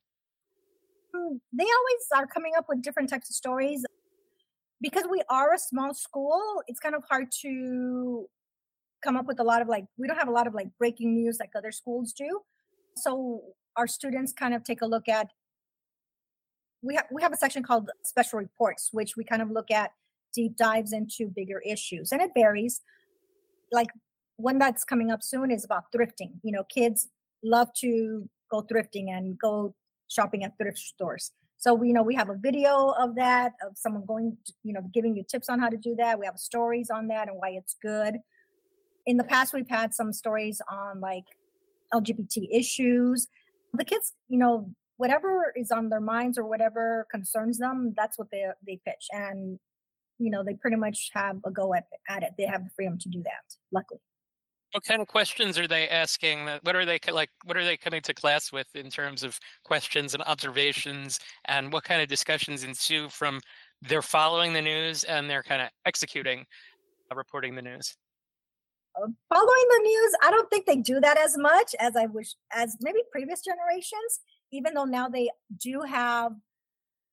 Mm, 1.16 1.40
They 1.52 1.64
always 1.64 2.06
are 2.14 2.26
coming 2.26 2.52
up 2.58 2.66
with 2.68 2.82
different 2.82 3.08
types 3.08 3.30
of 3.30 3.36
stories. 3.36 3.84
Because 4.80 5.04
we 5.10 5.22
are 5.28 5.54
a 5.54 5.58
small 5.58 5.92
school, 5.92 6.62
it's 6.68 6.78
kind 6.78 6.94
of 6.94 7.02
hard 7.08 7.28
to 7.42 8.26
come 9.02 9.16
up 9.16 9.26
with 9.26 9.40
a 9.40 9.44
lot 9.44 9.62
of 9.62 9.68
like 9.68 9.84
we 9.96 10.08
don't 10.08 10.16
have 10.16 10.28
a 10.28 10.32
lot 10.32 10.46
of 10.46 10.54
like 10.54 10.68
breaking 10.78 11.14
news 11.14 11.38
like 11.40 11.50
other 11.56 11.72
schools 11.72 12.12
do. 12.12 12.40
So 12.96 13.42
our 13.76 13.86
students 13.86 14.32
kind 14.32 14.54
of 14.54 14.64
take 14.64 14.82
a 14.82 14.86
look 14.86 15.08
at 15.08 15.28
we 16.82 16.94
have 16.94 17.06
we 17.10 17.22
have 17.22 17.32
a 17.32 17.36
section 17.36 17.62
called 17.62 17.90
special 18.04 18.38
reports, 18.38 18.90
which 18.92 19.16
we 19.16 19.24
kind 19.24 19.42
of 19.42 19.50
look 19.50 19.70
at 19.70 19.92
deep 20.34 20.56
dives 20.56 20.92
into 20.92 21.28
bigger 21.28 21.60
issues, 21.66 22.12
and 22.12 22.20
it 22.20 22.30
varies. 22.34 22.80
Like 23.72 23.88
one 24.36 24.58
that's 24.58 24.84
coming 24.84 25.10
up 25.10 25.22
soon 25.22 25.50
is 25.50 25.64
about 25.64 25.84
thrifting. 25.94 26.32
You 26.42 26.52
know, 26.52 26.64
kids 26.64 27.08
love 27.42 27.72
to 27.80 28.28
go 28.50 28.62
thrifting 28.62 29.10
and 29.10 29.38
go 29.38 29.74
shopping 30.08 30.44
at 30.44 30.56
thrift 30.58 30.78
stores. 30.78 31.32
So 31.58 31.74
we 31.74 31.88
you 31.88 31.94
know 31.94 32.04
we 32.04 32.14
have 32.14 32.30
a 32.30 32.36
video 32.36 32.94
of 32.98 33.16
that 33.16 33.52
of 33.66 33.76
someone 33.76 34.04
going, 34.06 34.36
to, 34.46 34.52
you 34.62 34.72
know, 34.72 34.82
giving 34.94 35.16
you 35.16 35.24
tips 35.28 35.48
on 35.48 35.58
how 35.58 35.68
to 35.68 35.76
do 35.76 35.96
that. 35.96 36.18
We 36.18 36.26
have 36.26 36.38
stories 36.38 36.88
on 36.88 37.08
that 37.08 37.28
and 37.28 37.36
why 37.36 37.50
it's 37.50 37.76
good. 37.82 38.18
In 39.06 39.16
the 39.16 39.24
past, 39.24 39.52
we've 39.52 39.68
had 39.68 39.92
some 39.92 40.12
stories 40.12 40.62
on 40.70 41.00
like 41.00 41.24
LGBT 41.92 42.48
issues. 42.52 43.26
The 43.74 43.84
kids, 43.84 44.14
you 44.28 44.38
know, 44.38 44.70
whatever 44.98 45.52
is 45.56 45.70
on 45.70 45.88
their 45.88 46.00
minds 46.00 46.38
or 46.38 46.46
whatever 46.46 47.06
concerns 47.10 47.58
them, 47.58 47.92
that's 47.96 48.18
what 48.18 48.30
they 48.30 48.46
they 48.64 48.80
pitch, 48.86 49.08
and 49.10 49.58
you 50.18 50.30
know 50.30 50.44
they 50.44 50.54
pretty 50.54 50.76
much 50.76 51.10
have 51.14 51.38
a 51.44 51.50
go 51.50 51.74
at 51.74 51.86
at 52.08 52.22
it. 52.22 52.34
They 52.38 52.44
have 52.44 52.64
the 52.64 52.70
freedom 52.76 52.98
to 52.98 53.08
do 53.08 53.22
that. 53.24 53.56
Luckily, 53.72 54.00
What 54.72 54.84
kind 54.84 55.00
of 55.00 55.08
questions 55.08 55.58
are 55.58 55.66
they 55.66 55.88
asking? 55.88 56.46
What 56.62 56.76
are 56.76 56.84
they 56.84 56.98
like? 57.10 57.30
What 57.44 57.56
are 57.56 57.64
they 57.64 57.76
coming 57.76 58.02
to 58.02 58.14
class 58.14 58.52
with 58.52 58.66
in 58.74 58.90
terms 58.90 59.22
of 59.22 59.38
questions 59.64 60.14
and 60.14 60.22
observations? 60.24 61.18
And 61.46 61.72
what 61.72 61.84
kind 61.84 62.02
of 62.02 62.08
discussions 62.08 62.64
ensue 62.64 63.08
from 63.08 63.40
they're 63.82 64.02
following 64.02 64.52
the 64.52 64.62
news 64.62 65.04
and 65.04 65.28
they're 65.28 65.42
kind 65.42 65.62
of 65.62 65.68
executing, 65.86 66.44
uh, 67.10 67.16
reporting 67.16 67.54
the 67.54 67.62
news? 67.62 67.96
Uh, 68.94 69.06
following 69.32 69.66
the 69.70 69.80
news, 69.84 70.12
I 70.22 70.30
don't 70.30 70.50
think 70.50 70.66
they 70.66 70.76
do 70.76 71.00
that 71.00 71.18
as 71.18 71.38
much 71.38 71.74
as 71.80 71.96
I 71.96 72.06
wish 72.06 72.34
as 72.52 72.76
maybe 72.80 72.98
previous 73.10 73.42
generations. 73.42 74.20
Even 74.52 74.74
though 74.74 74.84
now 74.84 75.08
they 75.08 75.30
do 75.58 75.82
have 75.82 76.32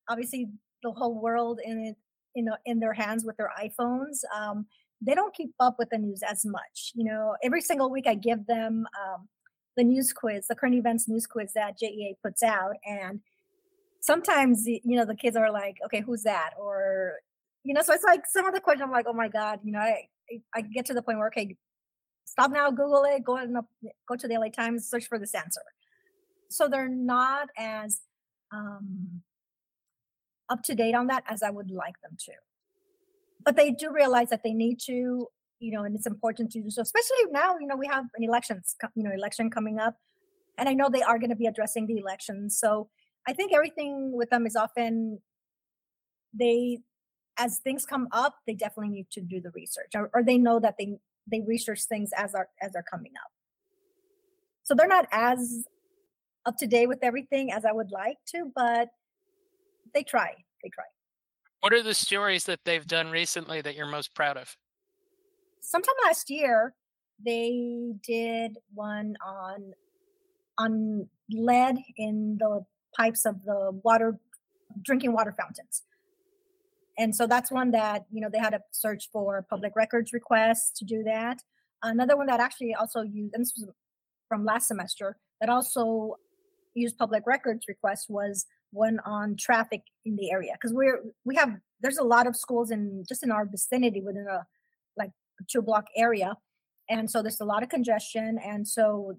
obviously 0.10 0.48
the 0.84 0.92
whole 0.92 1.22
world 1.22 1.60
in 1.64 1.80
it 1.80 1.96
you 2.36 2.44
know, 2.44 2.56
in 2.66 2.80
their 2.80 2.94
hands 2.94 3.24
with 3.26 3.38
their 3.38 3.52
iPhones. 3.60 4.20
Um, 4.36 4.68
they 5.02 5.14
don't 5.14 5.36
keep 5.36 5.52
up 5.60 5.76
with 5.78 5.90
the 5.90 5.98
news 5.98 6.22
as 6.24 6.46
much. 6.46 6.92
You 6.96 7.06
know, 7.06 7.36
every 7.44 7.62
single 7.62 7.90
week 7.90 8.08
I 8.08 8.16
give 8.16 8.46
them 8.48 8.86
um, 9.04 9.28
the 9.78 9.84
news 9.84 10.14
quiz, 10.14 10.48
the 10.48 10.56
current 10.56 10.76
events 10.76 11.08
news 11.08 11.28
quiz 11.28 11.54
that 11.54 11.80
JEA 11.80 12.16
puts 12.24 12.44
out, 12.44 12.76
and 12.86 13.20
sometimes 14.02 14.66
you 14.66 14.82
know 14.98 15.06
the 15.06 15.16
kids 15.16 15.36
are 15.36 15.52
like, 15.52 15.78
"Okay, 15.86 16.02
who's 16.02 16.24
that?" 16.24 16.52
or 16.60 17.16
you 17.64 17.74
know, 17.74 17.82
so 17.82 17.94
it's 17.94 18.04
like 18.04 18.26
some 18.28 18.46
of 18.46 18.54
the 18.54 18.62
questions 18.62 18.84
I'm 18.86 18.92
like, 18.92 19.08
"Oh 19.08 19.14
my 19.14 19.28
god," 19.28 19.60
you 19.64 19.72
know, 19.72 19.80
I 19.80 20.08
I- 20.56 20.62
get 20.62 20.86
to 20.88 20.94
the 20.94 21.02
point 21.02 21.18
where 21.18 21.28
okay, 21.28 21.58
stop 22.26 22.52
now, 22.52 22.70
Google 22.70 23.04
it, 23.06 23.24
go 23.24 23.38
and 23.38 23.58
go 24.08 24.16
to 24.16 24.28
the 24.28 24.38
LA 24.38 24.50
Times, 24.50 24.88
search 24.90 25.08
for 25.08 25.20
this 25.20 25.36
answer. 25.36 25.62
So 26.50 26.68
they're 26.68 26.88
not 26.88 27.50
as 27.58 28.02
um, 28.54 29.22
up 30.50 30.64
to 30.64 30.76
date 30.76 30.96
on 30.96 31.08
that 31.08 31.24
as 31.28 31.44
I 31.44 31.50
would 31.50 31.72
like 31.72 31.96
them 32.02 32.16
to. 32.20 32.32
But 33.46 33.56
they 33.56 33.72
do 33.72 33.92
realize 33.94 34.30
that 34.30 34.42
they 34.44 34.54
need 34.54 34.80
to, 34.88 35.28
you 35.60 35.72
know, 35.72 35.84
and 35.84 35.96
it's 35.96 36.08
important 36.08 36.52
to 36.52 36.62
do 36.62 36.70
so, 36.70 36.82
especially 36.82 37.32
now, 37.32 37.56
you 37.60 37.68
know, 37.68 37.76
we 37.78 37.88
have 37.88 38.06
an 38.16 38.24
elections, 38.24 38.76
you 38.96 39.04
know, 39.04 39.12
election 39.12 39.50
coming 39.50 39.80
up. 39.80 39.96
And 40.58 40.68
I 40.68 40.74
know 40.74 40.90
they 40.90 41.04
are 41.04 41.20
going 41.20 41.30
to 41.30 41.36
be 41.36 41.46
addressing 41.46 41.86
the 41.86 41.98
elections. 41.98 42.58
So 42.60 42.90
I 43.28 43.34
think 43.34 43.54
everything 43.54 44.12
with 44.14 44.30
them 44.30 44.46
is 44.46 44.56
often 44.56 45.20
they, 46.34 46.80
as 47.38 47.60
things 47.60 47.86
come 47.86 48.08
up, 48.12 48.36
they 48.48 48.54
definitely 48.54 48.90
need 48.90 49.10
to 49.12 49.22
do 49.22 49.40
the 49.42 49.52
research 49.52 49.92
or, 49.96 50.10
or 50.14 50.24
they 50.24 50.38
know 50.38 50.60
that 50.60 50.76
they, 50.80 50.98
they 51.30 51.42
research 51.42 51.84
things 51.84 52.12
as 52.18 52.34
are, 52.34 52.48
as 52.62 52.72
they're 52.72 52.84
coming 52.84 53.12
up. 53.24 53.32
So 54.64 54.74
they're 54.74 54.88
not 54.88 55.08
as 55.12 55.66
up 56.46 56.58
to 56.58 56.68
date 56.68 56.88
with 56.88 57.00
everything 57.04 57.52
as 57.52 57.66
I 57.66 57.72
would 57.72 57.92
like 57.92 58.18
to, 58.28 58.52
but 58.56 58.90
they 59.94 60.04
try. 60.04 60.34
They 60.64 60.70
try. 60.70 60.86
What 61.62 61.74
are 61.74 61.84
the 61.84 61.94
stories 61.94 62.46
that 62.46 62.60
they've 62.64 62.86
done 62.86 63.10
recently 63.10 63.62
that 63.62 63.76
you're 63.76 63.88
most 63.88 64.14
proud 64.14 64.38
of? 64.38 64.56
sometime 65.66 65.96
last 66.06 66.30
year 66.30 66.74
they 67.26 67.94
did 68.04 68.58
one 68.74 69.16
on 69.26 69.74
on 70.58 71.10
lead 71.32 71.78
in 71.98 72.38
the 72.40 72.64
pipes 72.96 73.26
of 73.26 73.44
the 73.44 73.72
water 73.84 74.18
drinking 74.84 75.12
water 75.12 75.34
fountains 75.38 75.84
and 76.98 77.16
so 77.16 77.26
that's 77.28 77.52
one 77.52 77.72
that 77.72 78.06
you 78.12 78.22
know 78.22 78.30
they 78.32 78.40
had 78.40 78.52
to 78.52 78.60
search 78.72 79.10
for 79.12 79.46
public 79.50 79.74
records 79.76 80.14
requests 80.14 80.72
to 80.78 80.86
do 80.86 81.04
that 81.04 81.42
another 81.84 82.16
one 82.16 82.28
that 82.28 82.40
actually 82.40 82.74
also 82.76 83.02
used 83.02 83.34
and 83.34 83.42
this 83.42 83.54
was 83.58 83.68
from 84.28 84.46
last 84.46 84.68
semester 84.68 85.18
that 85.42 85.50
also 85.50 86.16
used 86.76 86.98
public 86.98 87.24
records 87.26 87.66
requests 87.68 88.08
was 88.08 88.46
one 88.76 89.00
on 89.06 89.36
traffic 89.38 89.82
in 90.04 90.16
the 90.18 90.30
area 90.30 90.52
because 90.54 90.74
we're 90.74 91.02
we 91.24 91.36
have 91.36 91.50
there's 91.82 91.98
a 91.98 92.04
lot 92.04 92.28
of 92.28 92.36
schools 92.36 92.70
in 92.70 93.04
just 93.08 93.24
in 93.24 93.32
our 93.32 93.46
vicinity 93.46 94.02
within 94.02 94.28
a 94.30 94.46
like 94.98 95.12
two 95.50 95.62
block 95.62 95.86
area 95.96 96.36
and 96.90 97.10
so 97.10 97.22
there's 97.22 97.40
a 97.40 97.46
lot 97.46 97.64
of 97.64 97.70
congestion 97.70 98.38
and 98.46 98.68
so 98.68 99.18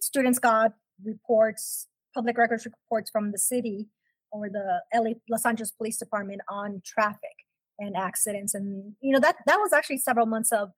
students 0.00 0.38
got 0.38 0.72
reports 1.04 1.86
public 2.14 2.38
records 2.38 2.66
reports 2.66 3.10
from 3.10 3.30
the 3.30 3.38
city 3.38 3.86
or 4.32 4.48
the 4.48 4.80
LA 4.94 5.12
Los 5.28 5.44
Angeles 5.44 5.72
Police 5.72 5.98
Department 5.98 6.40
on 6.48 6.80
traffic 6.84 7.36
and 7.78 7.96
accidents 7.96 8.54
and 8.54 8.94
you 9.00 9.12
know 9.12 9.20
that 9.20 9.36
that 9.46 9.58
was 9.58 9.72
actually 9.72 9.98
several 9.98 10.26
months 10.26 10.52
of 10.52 10.70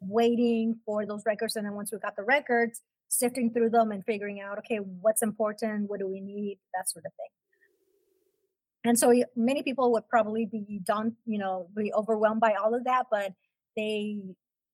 waiting 0.00 0.76
for 0.86 1.04
those 1.06 1.22
records 1.26 1.56
and 1.56 1.66
then 1.66 1.74
once 1.74 1.92
we 1.92 1.98
got 1.98 2.16
the 2.16 2.22
records 2.22 2.80
sifting 3.12 3.52
through 3.52 3.68
them 3.70 3.92
and 3.92 4.02
figuring 4.04 4.40
out 4.40 4.58
okay 4.58 4.78
what's 4.78 5.22
important? 5.22 5.88
What 5.90 6.00
do 6.00 6.06
we 6.08 6.20
need? 6.20 6.58
that 6.74 6.88
sort 6.88 7.04
of 7.04 7.12
thing. 7.12 7.28
And 8.84 8.98
so 8.98 9.12
many 9.36 9.62
people 9.62 9.92
would 9.92 10.08
probably 10.08 10.46
be 10.46 10.80
done 10.84 11.14
you 11.26 11.38
know 11.38 11.68
be 11.76 11.92
overwhelmed 11.92 12.40
by 12.40 12.54
all 12.54 12.74
of 12.74 12.84
that 12.84 13.06
but 13.10 13.32
they 13.76 14.20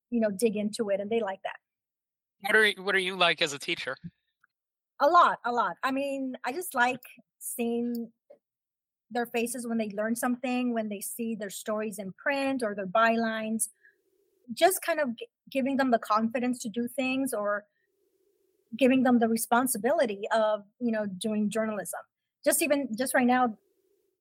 you 0.09 0.19
know 0.23 0.31
dig 0.31 0.55
into 0.55 0.89
it 0.89 0.99
and 1.01 1.09
they 1.09 1.19
like 1.19 1.41
that. 1.43 1.59
What 2.41 2.55
are 2.55 2.65
you- 2.65 2.83
what 2.83 2.95
are 2.95 2.99
you 3.09 3.15
like 3.17 3.41
as 3.41 3.53
a 3.53 3.59
teacher? 3.59 3.95
a 5.01 5.07
lot 5.07 5.39
a 5.45 5.51
lot. 5.51 5.75
I 5.83 5.91
mean 5.91 6.35
i 6.45 6.51
just 6.51 6.73
like 6.75 7.03
seeing 7.39 8.11
their 9.11 9.25
faces 9.25 9.65
when 9.67 9.77
they 9.77 9.89
learn 9.99 10.15
something 10.15 10.73
when 10.73 10.87
they 10.89 11.01
see 11.01 11.33
their 11.35 11.49
stories 11.49 11.97
in 11.99 12.11
print 12.23 12.61
or 12.63 12.75
their 12.75 12.85
bylines. 12.99 13.69
Just 14.53 14.81
kind 14.81 14.99
of 14.99 15.15
g- 15.17 15.27
giving 15.51 15.77
them 15.77 15.89
the 15.91 15.99
confidence 15.99 16.59
to 16.63 16.69
do 16.69 16.87
things 16.87 17.33
or 17.33 17.65
giving 18.77 19.03
them 19.03 19.19
the 19.19 19.27
responsibility 19.27 20.21
of 20.31 20.63
you 20.79 20.91
know 20.91 21.05
doing 21.05 21.49
journalism. 21.49 21.99
Just 22.43 22.61
even 22.61 22.89
just 22.97 23.13
right 23.13 23.27
now 23.27 23.57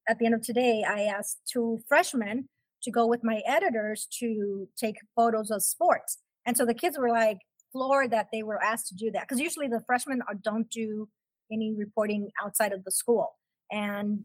at 0.08 0.18
the 0.18 0.24
end 0.24 0.34
of 0.34 0.40
today 0.40 0.82
i 0.88 1.02
asked 1.02 1.38
two 1.46 1.80
freshmen 1.86 2.48
to 2.82 2.90
go 2.90 3.06
with 3.06 3.22
my 3.22 3.42
editors 3.46 4.06
to 4.20 4.68
take 4.76 4.96
photos 5.16 5.50
of 5.50 5.62
sports. 5.62 6.18
And 6.46 6.56
so 6.56 6.64
the 6.64 6.74
kids 6.74 6.98
were 6.98 7.10
like 7.10 7.38
floored 7.72 8.10
that 8.12 8.28
they 8.32 8.42
were 8.42 8.62
asked 8.62 8.86
to 8.88 8.94
do 8.94 9.10
that 9.12 9.22
because 9.28 9.40
usually 9.40 9.68
the 9.68 9.82
freshmen 9.86 10.22
are, 10.28 10.34
don't 10.34 10.70
do 10.70 11.08
any 11.52 11.74
reporting 11.74 12.30
outside 12.42 12.72
of 12.72 12.84
the 12.84 12.90
school 12.90 13.36
and 13.70 14.24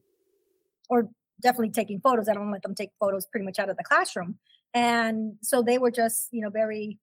or 0.89 1.09
definitely 1.41 1.71
taking 1.71 1.99
photos. 1.99 2.29
I 2.29 2.33
don't 2.33 2.51
let 2.51 2.61
them 2.61 2.75
take 2.75 2.91
photos 2.99 3.25
pretty 3.25 3.45
much 3.45 3.59
out 3.59 3.69
of 3.69 3.77
the 3.77 3.83
classroom. 3.83 4.37
And 4.73 5.33
so 5.41 5.61
they 5.61 5.77
were 5.77 5.91
just 5.91 6.29
you 6.31 6.41
know 6.41 6.49
very 6.49 6.99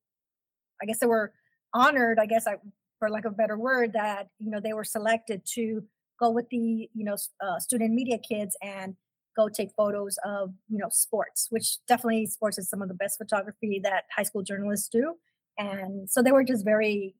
i 0.82 0.86
guess 0.86 0.98
they 0.98 1.06
were 1.06 1.32
honored 1.72 2.18
i 2.18 2.26
guess 2.26 2.46
I, 2.46 2.54
for 3.00 3.10
lack 3.10 3.24
of 3.24 3.32
a 3.32 3.36
better 3.36 3.58
word 3.58 3.92
that 3.94 4.28
you 4.38 4.50
know 4.52 4.60
they 4.60 4.72
were 4.74 4.84
selected 4.84 5.42
to 5.54 5.82
go 6.20 6.30
with 6.30 6.48
the 6.50 6.88
you 6.94 7.04
know 7.04 7.16
uh, 7.40 7.58
student 7.58 7.92
media 7.92 8.18
kids 8.18 8.56
and 8.62 8.94
go 9.36 9.48
take 9.48 9.70
photos 9.76 10.18
of 10.24 10.52
you 10.68 10.78
know 10.78 10.88
sports 10.90 11.48
which 11.50 11.78
definitely 11.88 12.26
sports 12.26 12.58
is 12.58 12.68
some 12.68 12.82
of 12.82 12.88
the 12.88 12.94
best 12.94 13.18
photography 13.18 13.80
that 13.82 14.04
high 14.16 14.22
school 14.22 14.42
journalists 14.42 14.88
do 14.88 15.16
And 15.58 16.08
so 16.10 16.22
they 16.22 16.32
were 16.32 16.44
just 16.44 16.64
very, 16.64 17.14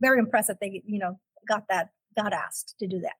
very 0.00 0.18
impressed 0.18 0.48
that 0.48 0.60
they, 0.60 0.82
you 0.86 0.98
know, 0.98 1.18
got 1.48 1.64
that, 1.68 1.90
got 2.16 2.32
asked 2.32 2.76
to 2.78 2.86
do 2.86 3.00
that. 3.00 3.16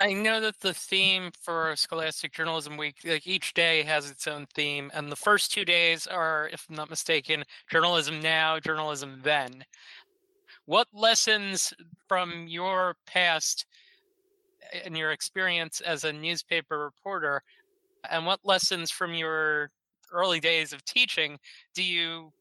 I 0.00 0.12
know 0.12 0.40
that 0.40 0.58
the 0.60 0.74
theme 0.74 1.30
for 1.40 1.74
Scholastic 1.76 2.32
Journalism 2.32 2.76
Week, 2.76 2.96
like 3.04 3.26
each 3.28 3.54
day 3.54 3.82
has 3.84 4.10
its 4.10 4.26
own 4.26 4.46
theme, 4.52 4.90
and 4.92 5.10
the 5.10 5.16
first 5.16 5.52
two 5.52 5.64
days 5.64 6.08
are, 6.08 6.50
if 6.52 6.66
I'm 6.68 6.74
not 6.74 6.90
mistaken, 6.90 7.44
journalism 7.70 8.20
now, 8.20 8.58
journalism 8.58 9.20
then. 9.22 9.64
What 10.66 10.88
lessons 10.92 11.74
from 12.08 12.46
your 12.48 12.96
past 13.06 13.66
and 14.84 14.96
your 14.96 15.12
experience 15.12 15.80
as 15.80 16.04
a 16.04 16.12
newspaper 16.12 16.78
reporter, 16.78 17.42
and 18.10 18.24
what 18.24 18.40
lessons 18.44 18.90
from 18.90 19.14
your 19.14 19.70
early 20.12 20.40
days 20.40 20.72
of 20.72 20.84
teaching 20.84 21.38
do 21.74 21.82
you 21.82 22.32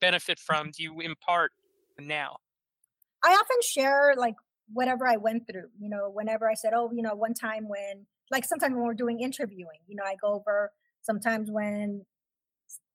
benefit 0.00 0.38
from, 0.38 0.70
do 0.70 0.82
you 0.82 1.00
impart 1.00 1.52
now? 1.98 2.36
I 3.22 3.32
often 3.32 3.58
share 3.62 4.14
like 4.16 4.34
whatever 4.72 5.06
I 5.06 5.16
went 5.16 5.46
through, 5.46 5.68
you 5.78 5.90
know, 5.90 6.10
whenever 6.10 6.48
I 6.48 6.54
said, 6.54 6.72
oh, 6.74 6.90
you 6.94 7.02
know, 7.02 7.14
one 7.14 7.34
time 7.34 7.68
when, 7.68 8.06
like 8.30 8.44
sometimes 8.44 8.74
when 8.74 8.84
we're 8.84 8.94
doing 8.94 9.20
interviewing, 9.20 9.80
you 9.86 9.96
know, 9.96 10.04
I 10.04 10.14
go 10.20 10.28
over 10.34 10.70
sometimes 11.02 11.50
when, 11.50 12.06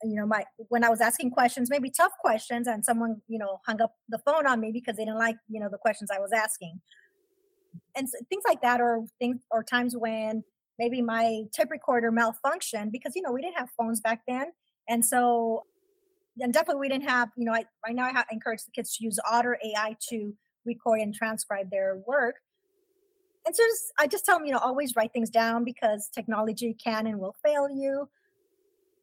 you 0.04 0.16
know, 0.16 0.26
my, 0.26 0.44
when 0.70 0.84
I 0.84 0.90
was 0.90 1.02
asking 1.02 1.32
questions, 1.32 1.70
maybe 1.70 1.90
tough 1.90 2.12
questions, 2.20 2.68
and 2.68 2.84
someone, 2.84 3.22
you 3.28 3.40
know, 3.40 3.60
hung 3.66 3.82
up 3.82 3.96
the 4.10 4.20
phone 4.20 4.46
on 4.46 4.60
me 4.60 4.72
because 4.72 4.98
they 4.98 5.06
didn't 5.06 5.20
like, 5.20 5.38
you 5.50 5.60
know, 5.60 5.70
the 5.70 5.78
questions 5.78 6.10
I 6.12 6.20
was 6.20 6.32
asking. 6.34 6.80
And 7.96 8.08
so, 8.08 8.18
things 8.30 8.44
like 8.48 8.62
that, 8.62 8.82
or 8.82 9.06
things, 9.20 9.38
or 9.52 9.64
times 9.64 9.96
when 9.98 10.44
maybe 10.78 11.02
my 11.02 11.44
tape 11.54 11.72
recorder 11.72 12.12
malfunctioned 12.12 12.92
because, 12.92 13.14
you 13.16 13.22
know, 13.22 13.32
we 13.32 13.42
didn't 13.42 13.58
have 13.58 13.70
phones 13.78 14.02
back 14.02 14.22
then. 14.28 14.48
And 14.90 15.04
so, 15.04 15.64
and 16.40 16.54
definitely 16.54 16.82
we 16.82 16.90
didn't 16.90 17.10
have, 17.10 17.30
you 17.38 17.46
know, 17.46 17.54
I, 17.54 17.66
right 17.86 17.96
now 17.96 18.10
I, 18.14 18.24
encourage 18.32 18.64
the 18.66 18.72
kids 18.72 18.96
to 18.98 19.04
use 19.04 19.18
Otter 19.30 19.58
AI 19.64 19.96
to 20.10 20.34
record 20.66 21.00
and 21.00 21.14
transcribe 21.14 21.70
their 21.72 22.02
work. 22.08 22.36
And 23.46 23.56
so 23.56 23.64
just, 23.64 23.84
I 24.00 24.08
just 24.08 24.26
tell 24.26 24.38
them, 24.38 24.46
you 24.46 24.54
know, 24.54 24.58
always 24.58 24.96
write 24.96 25.14
things 25.14 25.30
down 25.30 25.64
because 25.64 26.10
technology 26.14 26.76
can 26.84 27.08
and 27.08 27.20
will 27.20 27.36
fail 27.44 27.70
you. 27.70 28.10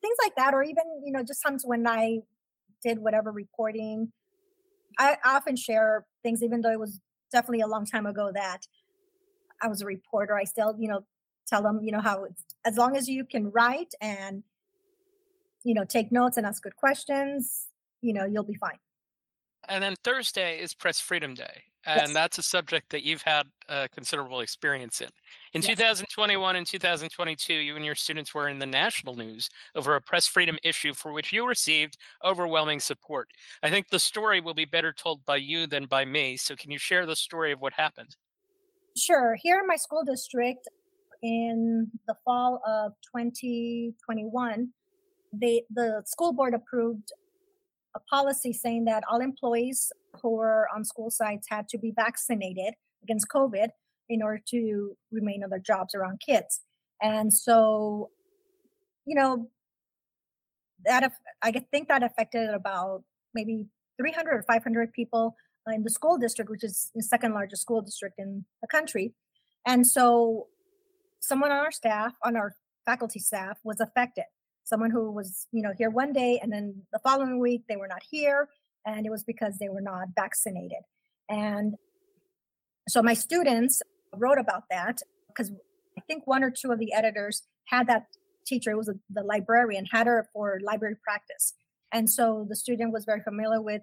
Things 0.02 0.16
like 0.22 0.34
that, 0.36 0.52
or 0.52 0.62
even, 0.62 0.84
you 1.04 1.12
know, 1.12 1.22
just 1.22 1.42
times 1.42 1.62
when 1.64 1.86
I 1.86 2.18
did 2.84 2.98
whatever 2.98 3.32
reporting, 3.32 4.12
I 4.98 5.16
often 5.24 5.56
share 5.56 6.04
things, 6.22 6.42
even 6.42 6.60
though 6.60 6.72
it 6.72 6.80
was 6.80 7.00
definitely 7.30 7.60
a 7.60 7.66
long 7.66 7.86
time 7.86 8.04
ago 8.04 8.30
that 8.34 8.66
I 9.62 9.68
was 9.68 9.80
a 9.80 9.86
reporter. 9.86 10.36
I 10.36 10.44
still, 10.44 10.74
you 10.78 10.88
know, 10.88 11.04
tell 11.46 11.62
them, 11.62 11.80
you 11.82 11.92
know, 11.92 12.00
how 12.00 12.26
as 12.64 12.76
long 12.76 12.96
as 12.96 13.08
you 13.08 13.24
can 13.24 13.50
write 13.52 13.94
and, 14.00 14.42
you 15.64 15.74
know, 15.74 15.84
take 15.84 16.10
notes 16.10 16.36
and 16.36 16.44
ask 16.44 16.62
good 16.62 16.76
questions, 16.76 17.68
you 18.00 18.12
know, 18.12 18.24
you'll 18.24 18.42
be 18.42 18.54
fine. 18.54 18.78
And 19.68 19.82
then 19.82 19.94
Thursday 20.02 20.58
is 20.58 20.74
Press 20.74 21.00
Freedom 21.00 21.34
Day. 21.34 21.62
And 21.84 22.00
yes. 22.00 22.12
that's 22.14 22.38
a 22.38 22.42
subject 22.42 22.90
that 22.90 23.02
you've 23.02 23.22
had 23.22 23.48
a 23.68 23.88
considerable 23.88 24.40
experience 24.40 25.00
in. 25.00 25.08
In 25.52 25.62
yes. 25.62 25.70
2021 25.70 26.56
and 26.56 26.66
2022, 26.66 27.54
you 27.54 27.76
and 27.76 27.84
your 27.84 27.94
students 27.94 28.34
were 28.34 28.48
in 28.48 28.58
the 28.58 28.66
national 28.66 29.16
news 29.16 29.48
over 29.74 29.96
a 29.96 30.00
press 30.00 30.26
freedom 30.26 30.58
issue 30.62 30.94
for 30.94 31.12
which 31.12 31.32
you 31.32 31.46
received 31.46 31.96
overwhelming 32.24 32.78
support. 32.78 33.28
I 33.62 33.70
think 33.70 33.88
the 33.88 33.98
story 33.98 34.40
will 34.40 34.54
be 34.54 34.64
better 34.64 34.92
told 34.92 35.24
by 35.24 35.36
you 35.36 35.66
than 35.66 35.86
by 35.86 36.04
me. 36.04 36.36
So, 36.36 36.54
can 36.54 36.70
you 36.70 36.78
share 36.78 37.04
the 37.04 37.16
story 37.16 37.52
of 37.52 37.60
what 37.60 37.72
happened? 37.72 38.16
Sure. 38.96 39.36
Here 39.42 39.58
in 39.58 39.66
my 39.66 39.76
school 39.76 40.04
district, 40.04 40.68
in 41.22 41.90
the 42.06 42.14
fall 42.24 42.60
of 42.66 42.92
2021, 43.16 44.68
they, 45.32 45.62
the 45.70 46.02
school 46.04 46.32
board 46.32 46.54
approved 46.54 47.12
a 47.94 48.00
policy 48.00 48.52
saying 48.52 48.84
that 48.86 49.04
all 49.10 49.20
employees 49.20 49.92
who 50.20 50.36
were 50.36 50.66
on 50.74 50.84
school 50.84 51.10
sites 51.10 51.46
had 51.50 51.68
to 51.68 51.78
be 51.78 51.92
vaccinated 51.94 52.74
against 53.02 53.28
COVID 53.28 53.68
in 54.08 54.22
order 54.22 54.42
to 54.48 54.96
remain 55.10 55.42
on 55.42 55.50
their 55.50 55.58
jobs 55.58 55.94
around 55.94 56.20
kids. 56.24 56.60
And 57.00 57.32
so, 57.32 58.10
you 59.06 59.14
know, 59.14 59.50
that 60.84 61.12
I 61.42 61.52
think 61.70 61.88
that 61.88 62.02
affected 62.02 62.50
about 62.50 63.02
maybe 63.34 63.66
300 63.98 64.32
or 64.32 64.42
500 64.42 64.92
people 64.92 65.36
in 65.68 65.82
the 65.84 65.90
school 65.90 66.18
district, 66.18 66.50
which 66.50 66.64
is 66.64 66.90
the 66.94 67.02
second 67.02 67.34
largest 67.34 67.62
school 67.62 67.82
district 67.82 68.18
in 68.18 68.44
the 68.60 68.68
country. 68.68 69.14
And 69.66 69.86
so, 69.86 70.48
someone 71.20 71.52
on 71.52 71.58
our 71.58 71.70
staff, 71.70 72.14
on 72.24 72.36
our 72.36 72.56
faculty 72.84 73.20
staff, 73.20 73.58
was 73.62 73.80
affected 73.80 74.24
someone 74.64 74.90
who 74.90 75.10
was 75.10 75.46
you 75.52 75.62
know 75.62 75.72
here 75.76 75.90
one 75.90 76.12
day 76.12 76.38
and 76.42 76.52
then 76.52 76.74
the 76.92 76.98
following 77.00 77.38
week 77.38 77.62
they 77.68 77.76
were 77.76 77.88
not 77.88 78.02
here 78.10 78.48
and 78.86 79.06
it 79.06 79.10
was 79.10 79.24
because 79.24 79.58
they 79.58 79.68
were 79.68 79.80
not 79.80 80.08
vaccinated. 80.16 80.82
And 81.28 81.74
so 82.88 83.02
my 83.02 83.14
students 83.14 83.82
wrote 84.14 84.38
about 84.38 84.64
that 84.70 85.00
because 85.28 85.50
i 85.96 86.00
think 86.06 86.26
one 86.26 86.44
or 86.44 86.50
two 86.50 86.70
of 86.70 86.78
the 86.78 86.92
editors 86.92 87.42
had 87.64 87.86
that 87.86 88.04
teacher 88.44 88.72
it 88.72 88.76
was 88.76 88.88
a, 88.88 88.94
the 89.08 89.22
librarian 89.22 89.86
had 89.86 90.06
her 90.06 90.28
for 90.32 90.60
library 90.62 90.96
practice. 91.02 91.54
And 91.92 92.08
so 92.08 92.46
the 92.48 92.56
student 92.56 92.92
was 92.92 93.04
very 93.04 93.20
familiar 93.20 93.60
with 93.60 93.82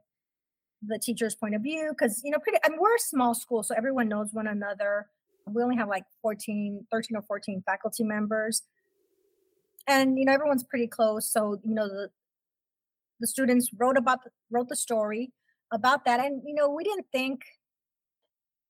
the 0.86 1.00
teacher's 1.00 1.36
point 1.36 1.56
of 1.56 1.62
view 1.62 1.90
because 1.92 2.22
you 2.24 2.32
know 2.32 2.40
pretty 2.40 2.60
we're 2.78 2.96
a 2.96 3.00
small 3.00 3.34
school 3.34 3.64
so 3.64 3.74
everyone 3.76 4.10
knows 4.10 4.30
one 4.34 4.48
another. 4.48 5.08
We 5.48 5.64
only 5.64 5.78
have 5.78 5.88
like 5.88 6.04
14 6.22 6.86
13 6.92 7.18
or 7.18 7.22
14 7.22 7.64
faculty 7.66 8.04
members 8.04 8.62
and 9.90 10.18
you 10.18 10.24
know 10.24 10.32
everyone's 10.32 10.64
pretty 10.64 10.88
close 10.88 11.30
so 11.30 11.60
you 11.66 11.74
know 11.74 11.88
the 11.88 12.10
the 13.20 13.28
students 13.28 13.70
wrote 13.78 13.98
about 13.98 14.24
the, 14.24 14.30
wrote 14.50 14.70
the 14.70 14.76
story 14.76 15.34
about 15.74 16.06
that 16.06 16.20
and 16.20 16.42
you 16.46 16.56
know 16.56 16.70
we 16.70 16.84
didn't 16.84 17.08
think 17.12 17.42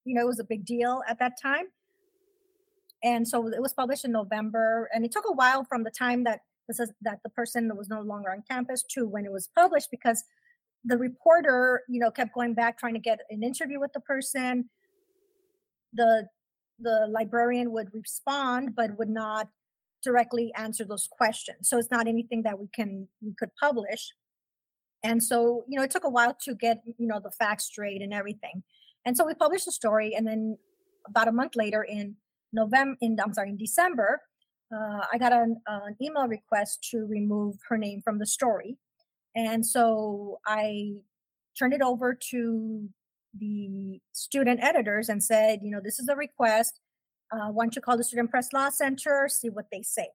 you 0.05 0.15
know 0.15 0.21
it 0.21 0.27
was 0.27 0.39
a 0.39 0.43
big 0.43 0.65
deal 0.65 1.03
at 1.07 1.19
that 1.19 1.33
time. 1.41 1.65
And 3.01 3.25
so 3.25 3.47
it 3.47 3.61
was 3.61 3.71
published 3.71 4.03
in 4.03 4.11
november 4.11 4.89
and 4.93 5.05
it 5.05 5.11
took 5.11 5.25
a 5.29 5.31
while 5.31 5.63
from 5.63 5.83
the 5.83 5.91
time 5.91 6.23
that 6.25 6.39
this 6.67 6.79
is 6.79 6.91
that 7.01 7.19
the 7.23 7.29
person 7.29 7.71
was 7.77 7.87
no 7.89 8.01
longer 8.01 8.31
on 8.31 8.43
campus 8.49 8.83
to 8.93 9.07
when 9.07 9.25
it 9.25 9.31
was 9.31 9.49
published 9.55 9.89
because 9.89 10.23
the 10.83 10.97
reporter 10.97 11.83
you 11.87 11.99
know 11.99 12.11
kept 12.11 12.33
going 12.33 12.53
back 12.53 12.77
trying 12.77 12.93
to 12.93 12.99
get 12.99 13.19
an 13.29 13.43
interview 13.43 13.79
with 13.79 13.93
the 13.93 14.01
person. 14.01 14.69
The 15.93 16.27
the 16.79 17.07
librarian 17.09 17.71
would 17.71 17.89
respond 17.93 18.75
but 18.75 18.97
would 18.97 19.09
not 19.09 19.49
directly 20.03 20.51
answer 20.55 20.85
those 20.85 21.07
questions. 21.11 21.69
So 21.69 21.77
it's 21.77 21.91
not 21.91 22.07
anything 22.07 22.43
that 22.43 22.59
we 22.59 22.67
can 22.73 23.07
we 23.21 23.33
could 23.37 23.49
publish. 23.59 24.13
And 25.03 25.23
so, 25.23 25.63
you 25.67 25.77
know, 25.77 25.83
it 25.83 25.91
took 25.91 26.03
a 26.03 26.09
while 26.09 26.35
to 26.43 26.55
get, 26.55 26.81
you 26.97 27.07
know, 27.07 27.19
the 27.23 27.31
facts 27.31 27.65
straight 27.65 28.01
and 28.01 28.13
everything. 28.13 28.63
And 29.05 29.15
so 29.15 29.25
we 29.25 29.33
published 29.33 29.65
the 29.65 29.71
story 29.71 30.13
and 30.15 30.27
then 30.27 30.57
about 31.07 31.27
a 31.27 31.31
month 31.31 31.55
later 31.55 31.83
in 31.83 32.15
November 32.51 32.97
in 33.01 33.17
I'm 33.23 33.33
sorry, 33.33 33.49
in 33.49 33.57
December, 33.57 34.21
uh, 34.73 35.05
I 35.11 35.17
got 35.17 35.33
an, 35.33 35.61
an 35.67 35.95
email 36.01 36.27
request 36.27 36.87
to 36.91 37.05
remove 37.05 37.55
her 37.69 37.77
name 37.77 38.01
from 38.01 38.19
the 38.19 38.25
story. 38.25 38.77
And 39.35 39.65
so 39.65 40.39
I 40.45 40.93
turned 41.57 41.73
it 41.73 41.81
over 41.81 42.17
to 42.31 42.89
the 43.37 43.99
student 44.11 44.59
editors 44.61 45.09
and 45.09 45.23
said, 45.23 45.59
you 45.63 45.71
know, 45.71 45.81
this 45.83 45.99
is 45.99 46.07
a 46.07 46.15
request 46.15 46.79
uh, 47.31 47.49
why 47.49 47.65
don't 47.65 47.75
you 47.75 47.81
call 47.81 47.97
the 47.97 48.03
Student 48.03 48.31
Press 48.31 48.53
Law 48.53 48.69
Center, 48.69 49.27
see 49.29 49.49
what 49.49 49.65
they 49.71 49.81
say? 49.81 50.09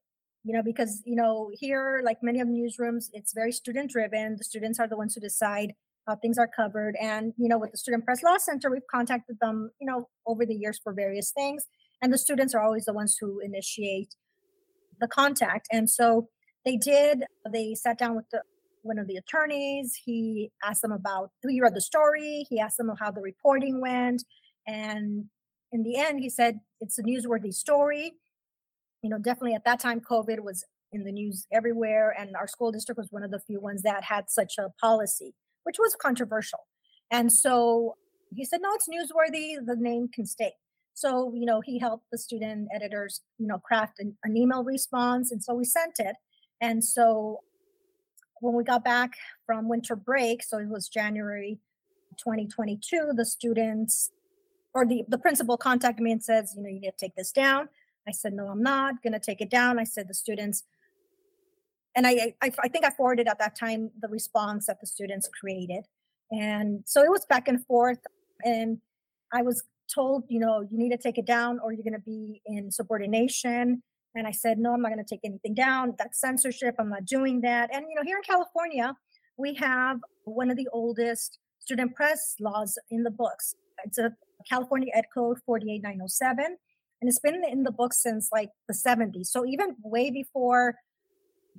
You 0.45 0.53
know, 0.53 0.63
because, 0.63 1.03
you 1.07 1.17
know, 1.17 1.51
here, 1.55 2.03
like 2.05 2.19
many 2.23 2.41
of 2.41 2.49
the 2.49 2.55
newsrooms, 2.55 3.09
it's 3.13 3.33
very 3.33 3.53
student 3.53 3.91
driven. 3.91 4.37
The 4.37 4.45
students 4.45 4.79
are 4.79 4.89
the 4.89 4.97
ones 4.97 5.15
who 5.15 5.21
decide 5.21 5.73
how 6.07 6.17
things 6.17 6.37
are 6.37 6.49
covered. 6.49 6.97
And, 7.01 7.33
you 7.39 7.49
know, 7.49 7.59
with 7.59 7.73
the 7.73 7.79
Student 7.79 8.05
Press 8.05 8.23
Law 8.23 8.37
Center, 8.37 8.71
we've 8.71 8.87
contacted 8.91 9.39
them, 9.41 9.71
you 9.81 9.87
know, 9.87 10.09
over 10.27 10.45
the 10.45 10.55
years 10.55 10.79
for 10.83 10.93
various 10.93 11.31
things. 11.31 11.67
And 12.03 12.13
the 12.13 12.19
students 12.19 12.55
are 12.55 12.63
always 12.63 12.85
the 12.85 12.93
ones 12.93 13.17
who 13.19 13.41
initiate 13.41 14.15
the 15.01 15.09
contact. 15.09 15.67
And 15.73 15.89
so 15.89 16.29
they 16.67 16.77
did, 16.77 17.25
they 17.51 17.75
sat 17.75 17.99
down 17.99 18.17
with 18.17 18.27
the 18.31 18.43
one 18.83 18.99
of 18.99 19.07
the 19.07 19.17
attorneys. 19.17 19.99
He 20.05 20.51
asked 20.63 20.83
them 20.83 20.93
about, 20.93 21.31
he 21.49 21.61
read 21.61 21.75
the 21.75 21.81
story. 21.81 22.47
He 22.51 22.61
asked 22.61 22.77
them 22.77 22.93
how 23.01 23.11
the 23.11 23.23
reporting 23.23 23.81
went. 23.81 24.25
And 24.67 25.25
in 25.73 25.83
the 25.83 25.97
end, 25.97 26.21
he 26.21 26.29
said 26.29 26.61
it's 26.85 26.99
a 26.99 27.03
newsworthy 27.03 27.53
story. 27.53 28.13
You 29.03 29.11
know, 29.11 29.19
definitely 29.19 29.55
at 29.55 29.65
that 29.65 29.81
time, 29.81 30.01
COVID 30.01 30.41
was 30.41 30.65
in 30.93 31.05
the 31.05 31.13
news 31.13 31.47
everywhere, 31.53 32.15
and 32.19 32.37
our 32.37 32.47
school 32.47 32.71
district 32.71 32.99
was 32.99 33.09
one 33.11 33.25
of 33.25 33.31
the 33.31 33.41
few 33.41 33.61
ones 33.61 33.83
that 33.83 34.05
had 34.05 34.31
such 34.31 34.59
a 34.59 34.69
policy, 34.81 35.35
which 35.65 35.77
was 35.79 35.97
controversial. 36.01 36.61
And 37.11 37.33
so 37.33 37.97
he 38.35 38.45
said, 38.45 38.61
no, 38.63 38.71
it's 38.75 38.89
newsworthy. 38.89 39.57
The 39.65 39.77
name 39.77 40.09
can 40.15 40.27
stay. 40.27 40.53
So, 40.95 41.33
you 41.35 41.45
know, 41.45 41.61
he 41.61 41.79
helped 41.79 42.07
the 42.13 42.19
student 42.19 42.69
editors, 42.75 43.21
you 43.39 43.47
know, 43.47 43.59
craft 43.59 43.99
an, 43.99 44.17
an 44.23 44.37
email 44.37 44.63
response. 44.63 45.33
And 45.33 45.43
so 45.43 45.55
we 45.55 45.65
sent 45.65 45.95
it. 45.99 46.17
And 46.61 46.85
so 46.85 47.41
when 48.41 48.55
we 48.55 48.63
got 48.63 48.85
back 48.85 49.15
from 49.45 49.69
winter 49.69 49.97
break, 49.97 50.43
so 50.43 50.59
it 50.59 50.69
was 50.69 50.89
January 50.89 51.59
2022, 52.17 53.13
the 53.17 53.27
students 53.27 54.13
or 54.75 54.85
the, 54.85 55.05
the 55.09 55.19
principal 55.19 55.57
contacted 55.57 56.03
me 56.03 56.13
and 56.13 56.23
says, 56.23 56.55
you 56.57 56.63
know, 56.63 56.69
you 56.69 56.81
need 56.81 56.91
to 56.91 56.97
take 56.97 57.15
this 57.15 57.33
down. 57.33 57.69
I 58.07 58.13
said, 58.13 58.33
no, 58.33 58.49
I'm 58.49 58.63
not 58.63 59.03
going 59.03 59.13
to 59.15 59.19
take 59.19 59.41
it 59.41 59.51
down. 59.51 59.79
I 59.79 59.85
said, 59.85 60.09
the 60.09 60.15
students 60.15 60.65
and 61.97 62.07
I, 62.07 62.35
I 62.43 62.51
I 62.63 62.69
think 62.69 62.85
I 62.85 62.91
forwarded 62.91 63.29
at 63.29 63.39
that 63.39 63.57
time 63.57 63.91
the 64.01 64.09
response 64.09 64.67
that 64.67 64.81
the 64.81 64.87
students 64.87 65.29
created, 65.41 65.85
and 66.31 66.83
so 66.85 67.03
it 67.03 67.11
was 67.11 67.25
back 67.25 67.47
and 67.47 67.65
forth, 67.67 67.99
and 68.45 68.79
I 69.33 69.43
was 69.43 69.63
told, 69.93 70.25
you 70.29 70.41
know, 70.41 70.67
you 70.71 70.79
need 70.79 70.91
to 70.91 70.99
take 70.99 71.19
it 71.19 71.27
down 71.27 71.61
or 71.63 71.73
you're 71.73 71.83
going 71.83 71.95
to 71.95 71.99
be 72.01 72.41
in 72.47 72.71
subordination. 72.71 73.83
And 74.15 74.27
I 74.27 74.31
said, 74.31 74.59
no, 74.59 74.73
I'm 74.73 74.81
not 74.81 74.93
going 74.93 75.05
to 75.05 75.09
take 75.09 75.21
anything 75.25 75.55
down. 75.55 75.95
That's 75.99 76.21
censorship. 76.21 76.77
I'm 76.79 76.89
not 76.89 77.05
doing 77.05 77.41
that. 77.43 77.75
And, 77.75 77.85
you 77.89 77.97
know, 77.97 78.03
here 78.05 78.17
in 78.17 78.23
California, 78.23 78.97
we 79.37 79.55
have 79.55 79.99
one 80.25 80.51
of 80.51 80.57
the 80.57 80.69
oldest 80.73 81.39
student 81.59 81.95
press 81.95 82.37
laws 82.41 82.79
in 82.91 83.03
the 83.03 83.11
books. 83.11 83.57
It's 83.85 83.99
a 83.99 84.15
California 84.49 84.91
Ed 84.95 85.07
Code 85.13 85.39
48907. 85.47 86.57
And 87.01 87.09
it's 87.09 87.19
been 87.19 87.43
in 87.51 87.65
the 87.65 87.73
book 87.73 87.93
since 87.93 88.31
like 88.33 88.51
the 88.69 88.75
70s. 88.75 89.27
So 89.27 89.45
even 89.45 89.77
way 89.83 90.11
before 90.11 90.77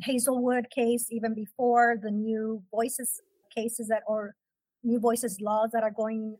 Hazelwood 0.01 0.67
case, 0.69 1.07
even 1.11 1.33
before 1.33 1.97
the 2.01 2.11
new 2.11 2.63
voices 2.71 3.21
cases 3.55 3.87
that 3.87 4.03
or 4.07 4.35
new 4.83 4.99
voices 4.99 5.39
laws 5.41 5.69
that 5.73 5.83
are 5.83 5.91
going 5.91 6.37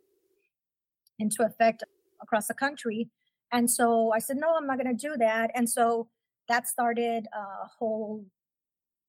into 1.20 1.44
effect 1.44 1.84
across 2.22 2.48
the 2.48 2.54
country. 2.54 3.10
And 3.52 3.70
so 3.70 4.12
I 4.14 4.20
said, 4.20 4.38
no, 4.38 4.56
I'm 4.58 4.68
not 4.68 4.78
going 4.78 4.96
to 4.96 5.08
do 5.08 5.16
that. 5.18 5.52
And 5.56 5.70
so 5.70 6.10
that 6.50 6.68
started 6.68 7.28
a 7.34 7.68
whole 7.80 8.26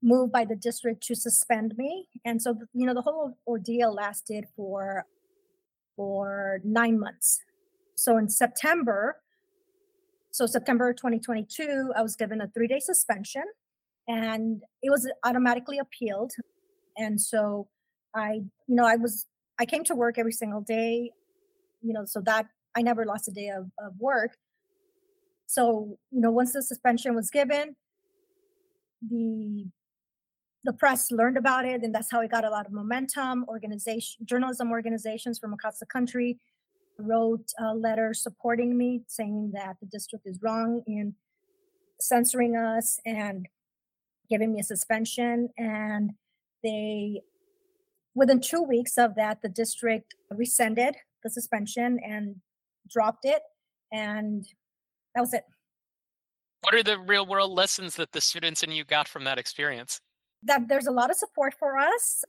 move 0.02 0.30
by 0.30 0.44
the 0.44 0.54
district 0.54 1.02
to 1.04 1.16
suspend 1.16 1.74
me. 1.76 2.08
And 2.24 2.40
so, 2.40 2.56
you 2.72 2.86
know, 2.86 2.94
the 2.94 3.02
whole 3.02 3.36
ordeal 3.46 3.92
lasted 3.92 4.46
for 4.54 5.04
for 5.96 6.60
nine 6.64 6.98
months. 6.98 7.40
So 7.94 8.16
in 8.18 8.28
September, 8.28 9.16
so 10.30 10.46
September 10.46 10.92
2022, 10.92 11.92
I 11.96 12.02
was 12.02 12.14
given 12.14 12.40
a 12.40 12.48
three 12.48 12.68
day 12.68 12.78
suspension 12.78 13.44
and 14.06 14.62
it 14.82 14.90
was 14.90 15.10
automatically 15.24 15.78
appealed. 15.78 16.32
And 16.96 17.20
so 17.20 17.68
I, 18.14 18.42
you 18.66 18.76
know, 18.76 18.84
I 18.84 18.96
was, 18.96 19.26
I 19.58 19.64
came 19.64 19.84
to 19.84 19.94
work 19.94 20.18
every 20.18 20.32
single 20.32 20.60
day 20.60 21.12
you 21.86 21.92
know, 21.92 22.04
so 22.04 22.20
that 22.22 22.46
I 22.76 22.82
never 22.82 23.04
lost 23.04 23.28
a 23.28 23.30
day 23.30 23.48
of, 23.48 23.70
of 23.78 23.98
work. 23.98 24.36
So, 25.46 25.98
you 26.10 26.20
know, 26.20 26.30
once 26.30 26.52
the 26.52 26.62
suspension 26.62 27.14
was 27.14 27.30
given, 27.30 27.76
the 29.08 29.66
the 30.66 30.72
press 30.72 31.10
learned 31.10 31.38
about 31.38 31.64
it, 31.64 31.82
and 31.82 31.94
that's 31.94 32.10
how 32.10 32.20
it 32.20 32.30
got 32.30 32.44
a 32.44 32.50
lot 32.50 32.66
of 32.66 32.72
momentum. 32.72 33.46
Organization, 33.48 34.26
journalism 34.26 34.70
organizations 34.70 35.38
from 35.38 35.54
across 35.54 35.78
the 35.78 35.86
country 35.86 36.38
wrote 36.98 37.46
a 37.58 37.74
letter 37.74 38.12
supporting 38.12 38.76
me, 38.76 39.02
saying 39.06 39.52
that 39.54 39.76
the 39.80 39.86
district 39.86 40.26
is 40.26 40.38
wrong 40.42 40.82
in 40.86 41.14
censoring 42.00 42.56
us 42.56 42.98
and 43.06 43.46
giving 44.28 44.52
me 44.52 44.60
a 44.60 44.64
suspension. 44.64 45.48
And 45.56 46.12
they, 46.62 47.22
within 48.14 48.40
two 48.40 48.62
weeks 48.62 48.98
of 48.98 49.14
that, 49.14 49.40
the 49.42 49.48
district 49.48 50.14
rescinded 50.30 50.96
the 51.22 51.30
suspension 51.30 52.00
and 52.04 52.36
dropped 52.90 53.24
it. 53.24 53.42
And 53.92 54.44
that 55.14 55.20
was 55.20 55.32
it. 55.32 55.44
What 56.62 56.74
are 56.74 56.82
the 56.82 56.98
real 56.98 57.26
world 57.26 57.52
lessons 57.52 57.94
that 57.96 58.10
the 58.10 58.20
students 58.20 58.62
and 58.64 58.74
you 58.74 58.84
got 58.84 59.06
from 59.06 59.24
that 59.24 59.38
experience? 59.38 60.00
That 60.46 60.68
there's 60.68 60.86
a 60.86 60.92
lot 60.92 61.10
of 61.10 61.16
support 61.16 61.54
for 61.58 61.76
us. 61.76 62.24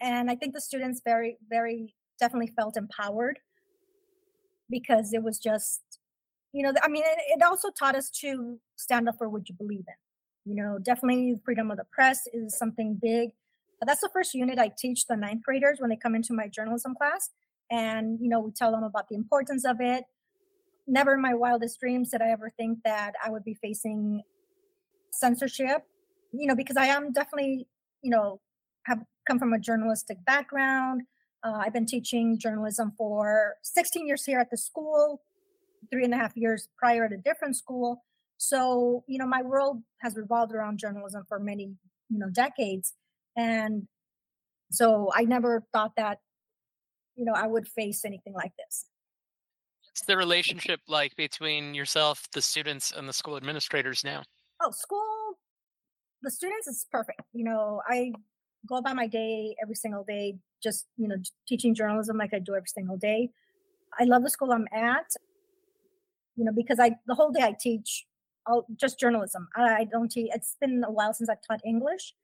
And 0.00 0.30
I 0.30 0.34
think 0.34 0.54
the 0.54 0.60
students 0.60 1.00
very, 1.04 1.38
very 1.48 1.94
definitely 2.18 2.52
felt 2.56 2.76
empowered 2.76 3.38
because 4.70 5.12
it 5.12 5.22
was 5.22 5.38
just, 5.38 5.80
you 6.52 6.62
know, 6.62 6.72
I 6.82 6.88
mean, 6.88 7.02
it, 7.04 7.38
it 7.38 7.42
also 7.42 7.70
taught 7.70 7.96
us 7.96 8.08
to 8.20 8.58
stand 8.76 9.08
up 9.08 9.16
for 9.18 9.28
what 9.28 9.48
you 9.48 9.54
believe 9.54 9.84
in. 9.88 10.52
You 10.52 10.62
know, 10.62 10.78
definitely 10.78 11.36
freedom 11.44 11.70
of 11.70 11.76
the 11.76 11.84
press 11.92 12.22
is 12.32 12.56
something 12.56 12.98
big. 13.00 13.30
But 13.78 13.88
that's 13.88 14.00
the 14.00 14.10
first 14.12 14.34
unit 14.34 14.58
I 14.58 14.70
teach 14.76 15.06
the 15.06 15.16
ninth 15.16 15.42
graders 15.42 15.80
when 15.80 15.90
they 15.90 15.96
come 15.96 16.14
into 16.14 16.32
my 16.32 16.48
journalism 16.48 16.94
class 16.94 17.30
and 17.70 18.18
you 18.20 18.28
know 18.28 18.40
we 18.40 18.50
tell 18.50 18.72
them 18.72 18.82
about 18.82 19.08
the 19.08 19.14
importance 19.14 19.64
of 19.64 19.76
it 19.80 20.04
never 20.86 21.14
in 21.14 21.22
my 21.22 21.34
wildest 21.34 21.78
dreams 21.80 22.10
did 22.10 22.20
i 22.20 22.28
ever 22.28 22.52
think 22.56 22.78
that 22.84 23.12
i 23.24 23.30
would 23.30 23.44
be 23.44 23.54
facing 23.54 24.22
censorship 25.12 25.84
you 26.32 26.46
know 26.46 26.54
because 26.54 26.76
i 26.76 26.86
am 26.86 27.12
definitely 27.12 27.66
you 28.02 28.10
know 28.10 28.40
have 28.86 29.00
come 29.26 29.38
from 29.38 29.52
a 29.52 29.58
journalistic 29.58 30.18
background 30.24 31.02
uh, 31.44 31.58
i've 31.58 31.72
been 31.72 31.86
teaching 31.86 32.38
journalism 32.38 32.92
for 32.96 33.54
16 33.62 34.06
years 34.06 34.24
here 34.24 34.38
at 34.38 34.50
the 34.50 34.56
school 34.56 35.22
three 35.90 36.04
and 36.04 36.14
a 36.14 36.16
half 36.16 36.36
years 36.36 36.68
prior 36.78 37.04
at 37.04 37.12
a 37.12 37.16
different 37.16 37.56
school 37.56 38.04
so 38.36 39.04
you 39.06 39.18
know 39.18 39.26
my 39.26 39.42
world 39.42 39.82
has 39.98 40.16
revolved 40.16 40.52
around 40.52 40.78
journalism 40.78 41.24
for 41.28 41.38
many 41.38 41.74
you 42.08 42.18
know 42.18 42.28
decades 42.30 42.94
and 43.36 43.86
so 44.70 45.10
i 45.14 45.22
never 45.22 45.64
thought 45.72 45.92
that 45.96 46.18
you 47.20 47.26
know, 47.26 47.34
I 47.34 47.46
would 47.46 47.68
face 47.68 48.06
anything 48.06 48.32
like 48.32 48.52
this. 48.56 48.86
What's 49.86 50.06
the 50.06 50.16
relationship 50.16 50.80
like 50.88 51.14
between 51.16 51.74
yourself, 51.74 52.26
the 52.32 52.40
students, 52.40 52.92
and 52.96 53.06
the 53.06 53.12
school 53.12 53.36
administrators 53.36 54.02
now? 54.02 54.22
Oh, 54.62 54.70
school, 54.70 55.04
the 56.22 56.30
students 56.30 56.66
is 56.66 56.86
perfect. 56.90 57.22
You 57.32 57.44
know, 57.44 57.82
I 57.88 58.12
go 58.68 58.76
about 58.76 58.96
my 58.96 59.06
day 59.06 59.56
every 59.62 59.74
single 59.74 60.04
day, 60.04 60.36
just, 60.62 60.86
you 60.96 61.08
know, 61.08 61.16
teaching 61.48 61.74
journalism 61.74 62.18
like 62.18 62.34
I 62.34 62.38
do 62.38 62.54
every 62.54 62.68
single 62.68 62.96
day. 62.96 63.30
I 63.98 64.04
love 64.04 64.22
the 64.22 64.30
school 64.30 64.52
I'm 64.52 64.68
at, 64.72 65.06
you 66.36 66.44
know, 66.44 66.52
because 66.54 66.78
I, 66.78 66.96
the 67.06 67.14
whole 67.14 67.30
day 67.30 67.42
I 67.42 67.54
teach 67.58 68.06
I'll, 68.46 68.66
just 68.76 68.98
journalism. 68.98 69.48
I, 69.56 69.62
I 69.62 69.84
don't 69.84 70.10
teach, 70.10 70.30
it's 70.34 70.56
been 70.60 70.84
a 70.86 70.90
while 70.90 71.12
since 71.12 71.28
I've 71.28 71.42
taught 71.46 71.60
English. 71.64 72.14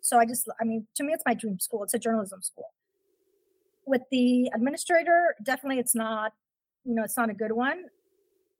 So 0.00 0.18
I 0.18 0.26
just, 0.26 0.48
I 0.60 0.64
mean, 0.64 0.86
to 0.96 1.04
me, 1.04 1.12
it's 1.12 1.24
my 1.26 1.34
dream 1.34 1.58
school. 1.58 1.82
It's 1.82 1.94
a 1.94 1.98
journalism 1.98 2.42
school 2.42 2.72
with 3.88 4.02
the 4.10 4.50
administrator, 4.54 5.34
definitely 5.42 5.80
it's 5.80 5.94
not, 5.94 6.32
you 6.84 6.94
know, 6.94 7.02
it's 7.02 7.16
not 7.16 7.30
a 7.30 7.34
good 7.34 7.52
one. 7.52 7.84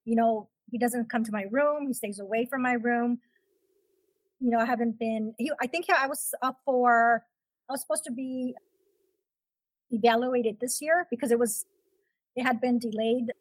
You 0.05 0.17
know, 0.17 0.49
he 0.71 0.79
doesn't 0.79 1.11
come 1.11 1.23
to 1.25 1.33
my 1.33 1.45
room. 1.51 1.87
He 1.87 1.95
stays 1.95 2.19
away 2.19 2.47
from 2.47 2.63
my 2.63 2.73
room. 2.73 3.19
You 4.41 4.51
know, 4.51 4.59
I 4.59 4.65
haven't 4.65 4.99
been. 4.99 5.35
He, 5.39 5.51
I 5.61 5.67
think 5.67 5.87
I 5.91 6.07
was 6.07 6.35
up 6.43 6.59
for. 6.65 7.25
I 7.69 7.73
was 7.73 7.81
supposed 7.81 8.05
to 8.05 8.13
be 8.13 8.55
evaluated 9.91 10.59
this 10.61 10.81
year 10.81 11.07
because 11.11 11.31
it 11.31 11.39
was. 11.39 11.67
It 12.37 12.45
had 12.45 12.61
been 12.61 12.79
delayed 12.79 13.33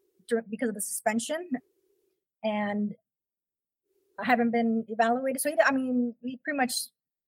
because 0.50 0.70
of 0.70 0.76
the 0.76 0.82
suspension, 0.82 1.50
and 2.44 2.96
I 4.20 4.26
haven't 4.26 4.52
been 4.52 4.86
evaluated. 4.90 5.40
So, 5.40 5.50
he, 5.50 5.56
I 5.64 5.72
mean, 5.72 6.16
he 6.24 6.40
pretty 6.44 6.58
much 6.58 6.74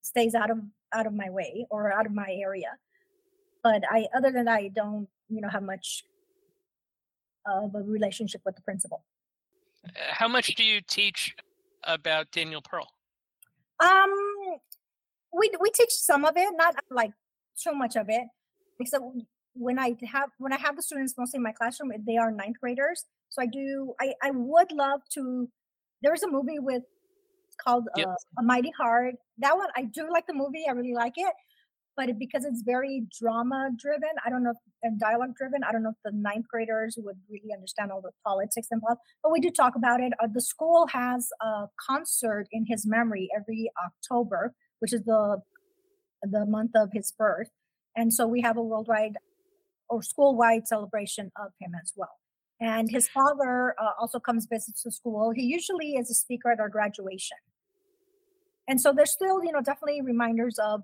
stays 0.02 0.34
out 0.34 0.50
of 0.50 0.60
out 0.94 1.06
of 1.06 1.14
my 1.14 1.30
way 1.30 1.68
or 1.70 1.94
out 1.94 2.08
of 2.08 2.14
my 2.14 2.28
area 2.30 2.78
but 3.64 3.84
I, 3.90 4.08
other 4.16 4.32
than 4.32 4.46
that, 4.46 4.54
I 4.54 4.70
don't, 4.70 5.08
you 5.30 5.42
know, 5.42 5.50
have 5.50 5.64
much 5.64 6.04
of 7.46 7.76
a 7.76 7.80
relationship 7.80 8.42
with 8.46 8.56
the 8.56 8.62
principal. 8.62 9.04
Uh, 9.86 9.90
how 10.12 10.28
much 10.28 10.56
do 10.56 10.64
you 10.64 10.82
teach 10.82 11.36
about 11.84 12.32
Daniel 12.32 12.62
Pearl? 12.62 12.88
Um, 13.80 14.13
we 15.34 15.52
we 15.60 15.70
teach 15.72 15.92
some 15.92 16.26
of 16.26 16.34
it, 16.36 16.50
not 16.58 16.76
like 16.92 17.12
too 17.62 17.74
much 17.74 17.96
of 17.96 18.08
it, 18.10 18.24
except 18.80 19.04
when 19.54 19.80
I 19.80 19.96
have 20.12 20.30
when 20.38 20.54
I 20.54 20.58
have 20.58 20.76
the 20.76 20.82
students 20.82 21.15
mostly 21.18 21.38
in 21.38 21.44
my 21.44 21.52
classroom, 21.52 21.92
they 22.06 22.18
are 22.18 22.32
ninth 22.32 22.58
graders. 22.62 23.06
So 23.30 23.42
I 23.42 23.46
do. 23.46 23.94
I 24.00 24.13
I 24.24 24.32
would 24.32 24.72
love 24.72 25.02
to. 25.13 25.50
There's 26.02 26.24
a 26.24 26.30
movie 26.30 26.60
with 26.60 26.84
called 27.63 27.88
yep. 27.98 28.08
uh, 28.08 28.39
A 28.39 28.44
Mighty 28.44 28.72
Heart. 28.78 29.15
That 29.39 29.56
one 29.56 29.68
I 29.76 29.84
do 29.84 30.10
like 30.12 30.28
the 30.28 30.34
movie. 30.34 30.65
I 30.68 30.72
really 30.72 30.94
like 30.94 31.13
it 31.18 31.34
but 32.00 32.18
because 32.18 32.46
it's 32.46 32.62
very 32.62 33.04
drama 33.20 33.72
driven, 33.78 34.16
I 34.26 34.30
don't 34.30 34.42
know 34.42 34.54
and 34.82 34.98
dialogue 34.98 35.36
driven, 35.36 35.62
I 35.68 35.74
don't 35.74 35.84
know 35.84 35.90
if 35.90 36.02
the 36.06 36.18
ninth 36.18 36.48
graders 36.48 36.98
would 36.98 37.18
really 37.30 37.52
understand 37.54 37.92
all 37.92 38.02
the 38.02 38.12
politics 38.26 38.70
involved. 38.72 39.02
But 39.22 39.34
we 39.34 39.42
do 39.42 39.52
talk 39.52 39.76
about 39.76 40.00
it. 40.00 40.14
Uh, 40.24 40.28
the 40.34 40.40
school 40.42 40.88
has 40.88 41.28
a 41.42 41.68
concert 41.90 42.46
in 42.54 42.66
his 42.70 42.88
memory 42.88 43.28
every 43.36 43.70
October, 43.86 44.54
which 44.80 44.94
is 44.94 45.04
the 45.04 45.42
the 46.22 46.46
month 46.46 46.72
of 46.76 46.90
his 46.94 47.12
birth, 47.18 47.50
and 47.96 48.14
so 48.14 48.26
we 48.28 48.42
have 48.42 48.56
a 48.56 48.64
worldwide 48.64 49.16
or 49.90 50.02
school-wide 50.02 50.68
celebration 50.68 51.32
of 51.44 51.52
him 51.60 51.72
as 51.82 51.92
well. 51.98 52.16
And 52.62 52.90
his 52.90 53.10
father 53.10 53.74
uh, 53.82 53.92
also 54.00 54.20
comes 54.20 54.48
visits 54.50 54.84
the 54.84 54.92
school. 54.92 55.32
He 55.36 55.44
usually 55.44 55.96
is 55.96 56.10
a 56.12 56.14
speaker 56.14 56.52
at 56.52 56.60
our 56.60 56.70
graduation. 56.70 57.38
And 58.68 58.80
so 58.80 58.94
there's 58.96 59.12
still, 59.12 59.44
you 59.44 59.52
know, 59.52 59.62
definitely 59.62 60.02
reminders 60.02 60.60
of 60.60 60.84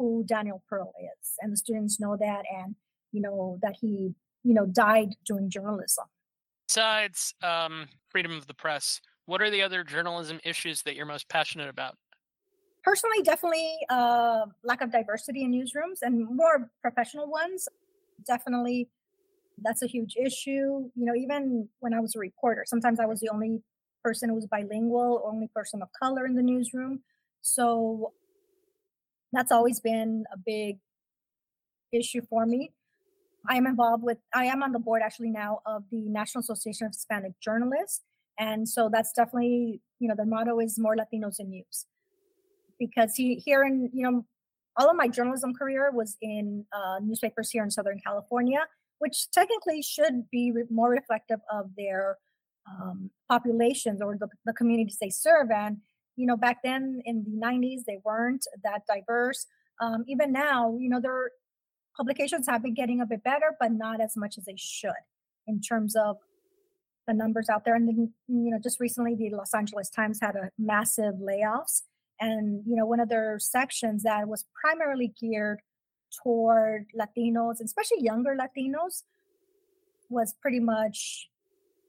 who 0.00 0.24
Daniel 0.26 0.62
Pearl 0.66 0.94
is, 0.98 1.34
and 1.40 1.52
the 1.52 1.58
students 1.58 2.00
know 2.00 2.16
that, 2.16 2.44
and 2.50 2.74
you 3.12 3.20
know 3.20 3.58
that 3.60 3.76
he, 3.78 4.14
you 4.42 4.54
know, 4.54 4.64
died 4.64 5.14
doing 5.26 5.50
journalism. 5.50 6.06
Besides 6.66 7.34
um, 7.42 7.86
freedom 8.08 8.32
of 8.32 8.46
the 8.46 8.54
press, 8.54 9.02
what 9.26 9.42
are 9.42 9.50
the 9.50 9.60
other 9.60 9.84
journalism 9.84 10.40
issues 10.42 10.80
that 10.82 10.96
you're 10.96 11.04
most 11.04 11.28
passionate 11.28 11.68
about? 11.68 11.96
Personally, 12.82 13.22
definitely 13.22 13.76
uh, 13.90 14.46
lack 14.64 14.80
of 14.80 14.90
diversity 14.90 15.42
in 15.44 15.52
newsrooms 15.52 15.98
and 16.00 16.34
more 16.34 16.70
professional 16.80 17.30
ones. 17.30 17.68
Definitely, 18.26 18.88
that's 19.62 19.82
a 19.82 19.86
huge 19.86 20.16
issue. 20.16 20.88
You 20.94 21.04
know, 21.04 21.14
even 21.14 21.68
when 21.80 21.92
I 21.92 22.00
was 22.00 22.16
a 22.16 22.18
reporter, 22.18 22.64
sometimes 22.66 23.00
I 23.00 23.04
was 23.04 23.20
the 23.20 23.28
only 23.28 23.60
person 24.02 24.30
who 24.30 24.36
was 24.36 24.46
bilingual, 24.46 25.22
only 25.26 25.48
person 25.54 25.82
of 25.82 25.88
color 25.92 26.24
in 26.24 26.36
the 26.36 26.42
newsroom. 26.42 27.00
So 27.42 28.14
that's 29.32 29.52
always 29.52 29.80
been 29.80 30.24
a 30.32 30.38
big 30.38 30.78
issue 31.92 32.22
for 32.28 32.46
me. 32.46 32.72
I 33.48 33.56
am 33.56 33.66
involved 33.66 34.02
with, 34.02 34.18
I 34.34 34.44
am 34.46 34.62
on 34.62 34.72
the 34.72 34.78
board 34.78 35.02
actually 35.02 35.30
now 35.30 35.60
of 35.66 35.84
the 35.90 36.08
National 36.08 36.40
Association 36.40 36.86
of 36.86 36.92
Hispanic 36.92 37.32
Journalists. 37.40 38.02
And 38.38 38.68
so 38.68 38.88
that's 38.92 39.12
definitely, 39.12 39.80
you 39.98 40.08
know, 40.08 40.14
the 40.16 40.26
motto 40.26 40.60
is 40.60 40.78
more 40.78 40.96
Latinos 40.96 41.40
in 41.40 41.50
news. 41.50 41.86
Because 42.78 43.14
he, 43.14 43.36
here 43.36 43.64
in, 43.64 43.90
you 43.92 44.02
know, 44.02 44.24
all 44.76 44.88
of 44.88 44.96
my 44.96 45.08
journalism 45.08 45.52
career 45.54 45.90
was 45.92 46.16
in 46.22 46.64
uh, 46.72 47.00
newspapers 47.02 47.50
here 47.50 47.62
in 47.62 47.70
Southern 47.70 48.00
California, 48.00 48.66
which 48.98 49.30
technically 49.30 49.82
should 49.82 50.30
be 50.30 50.52
re- 50.52 50.64
more 50.70 50.90
reflective 50.90 51.40
of 51.52 51.70
their 51.76 52.16
um, 52.70 53.10
populations 53.28 54.00
or 54.00 54.16
the, 54.18 54.28
the 54.44 54.52
communities 54.52 54.98
they 55.00 55.10
serve. 55.10 55.50
And, 55.50 55.78
you 56.20 56.26
know, 56.26 56.36
back 56.36 56.58
then 56.62 57.00
in 57.06 57.24
the 57.24 57.46
90s, 57.46 57.84
they 57.86 57.98
weren't 58.04 58.44
that 58.62 58.82
diverse. 58.86 59.46
Um, 59.80 60.04
even 60.06 60.32
now, 60.32 60.76
you 60.78 60.90
know, 60.90 61.00
their 61.00 61.30
publications 61.96 62.46
have 62.46 62.62
been 62.62 62.74
getting 62.74 63.00
a 63.00 63.06
bit 63.06 63.24
better, 63.24 63.56
but 63.58 63.72
not 63.72 64.00
as 64.00 64.16
much 64.16 64.36
as 64.36 64.44
they 64.44 64.56
should 64.56 65.04
in 65.46 65.60
terms 65.62 65.96
of 65.96 66.18
the 67.06 67.14
numbers 67.14 67.48
out 67.48 67.64
there. 67.64 67.74
And 67.74 67.88
then, 67.88 68.12
you 68.28 68.50
know, 68.50 68.58
just 68.62 68.80
recently, 68.80 69.14
the 69.14 69.34
Los 69.34 69.54
Angeles 69.54 69.88
Times 69.88 70.18
had 70.20 70.36
a 70.36 70.50
massive 70.58 71.14
layoffs. 71.14 71.82
And, 72.20 72.62
you 72.66 72.76
know, 72.76 72.84
one 72.84 73.00
of 73.00 73.08
their 73.08 73.38
sections 73.38 74.02
that 74.02 74.28
was 74.28 74.44
primarily 74.60 75.14
geared 75.18 75.60
toward 76.22 76.86
Latinos, 76.98 77.60
especially 77.64 78.02
younger 78.02 78.36
Latinos, 78.36 79.04
was 80.10 80.34
pretty 80.42 80.60
much 80.60 81.30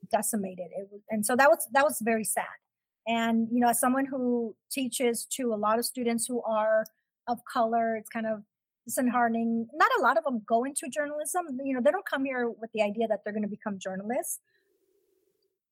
decimated. 0.09 0.67
It 0.71 0.89
and 1.09 1.25
so 1.25 1.35
that 1.35 1.49
was 1.49 1.67
that 1.73 1.83
was 1.83 1.97
very 2.01 2.23
sad. 2.23 2.60
And 3.07 3.47
you 3.51 3.59
know, 3.59 3.69
as 3.69 3.79
someone 3.79 4.05
who 4.05 4.55
teaches 4.71 5.25
to 5.37 5.53
a 5.53 5.55
lot 5.55 5.79
of 5.79 5.85
students 5.85 6.25
who 6.25 6.41
are 6.43 6.85
of 7.27 7.39
color, 7.51 7.95
it's 7.95 8.09
kind 8.09 8.27
of 8.27 8.43
disheartening. 8.85 9.67
Not 9.73 9.89
a 9.99 10.01
lot 10.01 10.17
of 10.17 10.23
them 10.23 10.41
go 10.45 10.63
into 10.63 10.87
journalism. 10.89 11.59
You 11.63 11.75
know, 11.75 11.81
they 11.83 11.91
don't 11.91 12.05
come 12.05 12.25
here 12.25 12.49
with 12.49 12.71
the 12.73 12.81
idea 12.81 13.07
that 13.07 13.21
they're 13.23 13.33
going 13.33 13.43
to 13.43 13.49
become 13.49 13.79
journalists. 13.79 14.39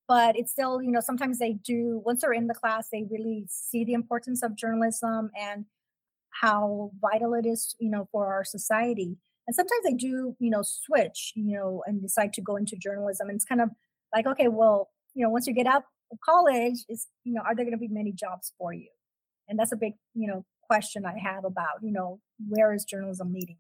But 0.08 0.36
it's 0.36 0.52
still, 0.52 0.82
you 0.82 0.92
know, 0.92 1.02
sometimes 1.02 1.38
they 1.38 1.54
do. 1.54 2.02
Once 2.04 2.22
they're 2.22 2.34
in 2.34 2.48
the 2.48 2.56
class, 2.56 2.88
they 2.92 3.06
really 3.12 3.46
see 3.48 3.84
the 3.84 3.94
importance 3.94 4.42
of 4.42 4.56
journalism 4.56 5.30
and 5.40 5.66
how 6.32 6.92
vital 7.00 7.36
it 7.36 7.46
is, 7.46 7.76
you 7.80 7.92
know, 7.92 8.08
for 8.12 8.34
our 8.34 8.44
society. 8.44 9.18
And 9.48 9.56
sometimes 9.56 9.84
they 9.84 9.94
do, 9.94 10.36
you 10.40 10.50
know, 10.50 10.62
switch, 10.64 11.34
you 11.36 11.56
know, 11.56 11.84
and 11.86 12.02
decide 12.02 12.34
to 12.34 12.42
go 12.42 12.56
into 12.56 12.76
journalism. 12.76 13.30
And 13.30 13.36
it's 13.36 13.46
kind 13.46 13.62
of 13.62 13.70
like, 14.14 14.26
okay, 14.26 14.48
well, 14.48 14.90
you 15.14 15.24
know, 15.24 15.30
once 15.30 15.48
you 15.48 15.54
get 15.54 15.68
out 15.68 15.84
college, 16.24 16.86
is 16.90 17.08
you 17.24 17.34
know, 17.34 17.42
are 17.42 17.56
there 17.56 17.66
going 17.66 17.78
to 17.78 17.78
be 17.78 17.88
many 17.88 18.12
jobs 18.12 18.54
for 18.58 18.74
you? 18.74 18.90
And 19.48 19.58
that's 19.58 19.72
a 19.72 19.78
big, 19.78 19.94
you 20.14 20.28
know, 20.28 20.46
question 20.62 21.06
I 21.06 21.18
have 21.18 21.46
about, 21.46 21.82
you 21.82 21.92
know, 21.92 22.20
where 22.48 22.74
is 22.74 22.86
journalism 22.86 23.34
leading 23.34 23.58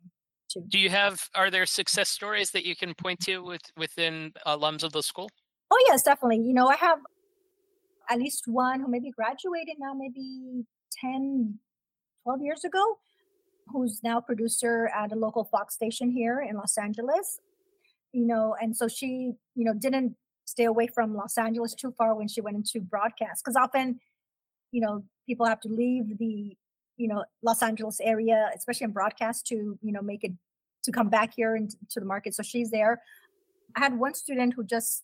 to? 0.51 0.61
Do 0.67 0.79
you 0.79 0.89
have 0.89 1.29
are 1.35 1.49
there 1.49 1.65
success 1.65 2.09
stories 2.09 2.51
that 2.51 2.65
you 2.65 2.75
can 2.75 2.93
point 2.93 3.19
to 3.21 3.39
with 3.39 3.61
within 3.77 4.33
alums 4.45 4.83
of 4.83 4.91
the 4.91 5.03
school? 5.03 5.29
Oh 5.71 5.85
yes, 5.87 6.03
definitely. 6.03 6.45
You 6.45 6.53
know, 6.53 6.67
I 6.67 6.75
have 6.75 6.99
at 8.09 8.17
least 8.17 8.47
one 8.47 8.81
who 8.81 8.87
maybe 8.87 9.11
graduated 9.11 9.75
now, 9.79 9.93
maybe 9.93 10.65
10, 11.01 11.59
12 12.23 12.41
years 12.41 12.63
ago, 12.63 12.97
who's 13.67 14.01
now 14.03 14.19
producer 14.19 14.89
at 14.97 15.11
a 15.11 15.15
local 15.15 15.43
Fox 15.45 15.75
station 15.75 16.11
here 16.11 16.41
in 16.47 16.55
Los 16.55 16.77
Angeles. 16.77 17.39
You 18.11 18.25
know, 18.25 18.55
and 18.59 18.75
so 18.75 18.87
she, 18.87 19.33
you 19.55 19.65
know, 19.65 19.73
didn't 19.73 20.15
stay 20.49 20.65
away 20.65 20.87
from 20.87 21.15
Los 21.15 21.37
Angeles 21.37 21.73
too 21.73 21.93
far 21.97 22.15
when 22.15 22.27
she 22.27 22.41
went 22.41 22.57
into 22.57 22.81
broadcast 22.81 23.43
because 23.43 23.55
often, 23.55 23.99
you 24.71 24.81
know, 24.81 25.03
people 25.27 25.45
have 25.45 25.59
to 25.61 25.69
leave 25.69 26.17
the, 26.17 26.57
you 26.97 27.07
know, 27.07 27.23
Los 27.43 27.61
Angeles 27.61 27.99
area, 28.01 28.49
especially 28.55 28.85
in 28.85 28.91
broadcast, 28.91 29.47
to 29.47 29.77
you 29.81 29.91
know 29.91 30.01
make 30.01 30.23
it 30.23 30.33
to 30.83 30.91
come 30.91 31.09
back 31.09 31.33
here 31.35 31.55
and 31.55 31.69
to 31.89 31.99
the 31.99 32.05
market. 32.05 32.33
So 32.35 32.43
she's 32.43 32.71
there. 32.71 33.01
I 33.75 33.79
had 33.81 33.97
one 33.97 34.13
student 34.13 34.53
who 34.55 34.63
just, 34.63 35.03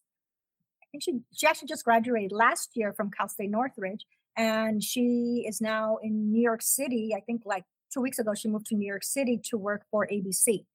I 0.81 0.86
think 0.91 1.03
she 1.03 1.19
she 1.34 1.47
actually 1.47 1.67
just 1.67 1.86
graduated 1.86 2.31
last 2.31 2.71
year 2.75 2.93
from 2.93 3.12
Cal 3.12 3.29
State 3.29 3.51
Northridge, 3.51 4.05
and 4.38 4.84
she 4.84 5.45
is 5.47 5.62
now 5.62 5.97
in 6.01 6.31
New 6.31 6.41
York 6.41 6.62
City. 6.62 7.13
I 7.15 7.21
think 7.21 7.43
like 7.45 7.63
two 7.93 8.01
weeks 8.01 8.19
ago 8.19 8.34
she 8.34 8.47
moved 8.47 8.67
to 8.67 8.75
New 8.75 8.88
York 8.88 9.03
City 9.03 9.39
to 9.49 9.58
work 9.58 9.84
for 9.91 10.08
ABC. 10.12 10.65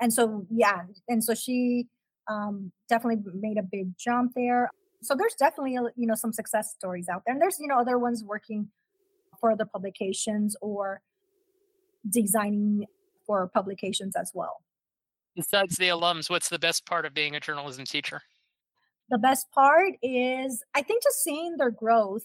And 0.00 0.12
so 0.12 0.46
yeah, 0.50 0.82
and 1.08 1.22
so 1.22 1.34
she 1.34 1.88
um, 2.28 2.72
definitely 2.88 3.22
made 3.34 3.58
a 3.58 3.62
big 3.62 3.96
jump 3.98 4.32
there. 4.34 4.70
So 5.02 5.14
there's 5.14 5.34
definitely 5.34 5.72
you 5.72 6.06
know 6.06 6.14
some 6.14 6.32
success 6.32 6.74
stories 6.76 7.08
out 7.08 7.22
there, 7.26 7.34
and 7.34 7.42
there's 7.42 7.56
you 7.60 7.68
know 7.68 7.78
other 7.78 7.98
ones 7.98 8.24
working 8.24 8.68
for 9.40 9.52
other 9.52 9.66
publications 9.66 10.56
or 10.60 11.02
designing 12.08 12.86
for 13.26 13.48
publications 13.48 14.16
as 14.16 14.30
well. 14.34 14.62
Besides 15.34 15.76
the 15.76 15.88
alums, 15.88 16.30
what's 16.30 16.48
the 16.48 16.58
best 16.58 16.86
part 16.86 17.04
of 17.04 17.12
being 17.14 17.34
a 17.34 17.40
journalism 17.40 17.84
teacher? 17.84 18.22
The 19.10 19.18
best 19.18 19.50
part 19.52 19.94
is 20.02 20.62
I 20.74 20.82
think 20.82 21.02
just 21.02 21.22
seeing 21.22 21.56
their 21.56 21.70
growth 21.70 22.24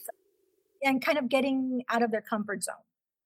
and 0.83 1.03
kind 1.03 1.17
of 1.17 1.27
getting 1.29 1.83
out 1.89 2.03
of 2.03 2.11
their 2.11 2.21
comfort 2.21 2.63
zone. 2.63 2.75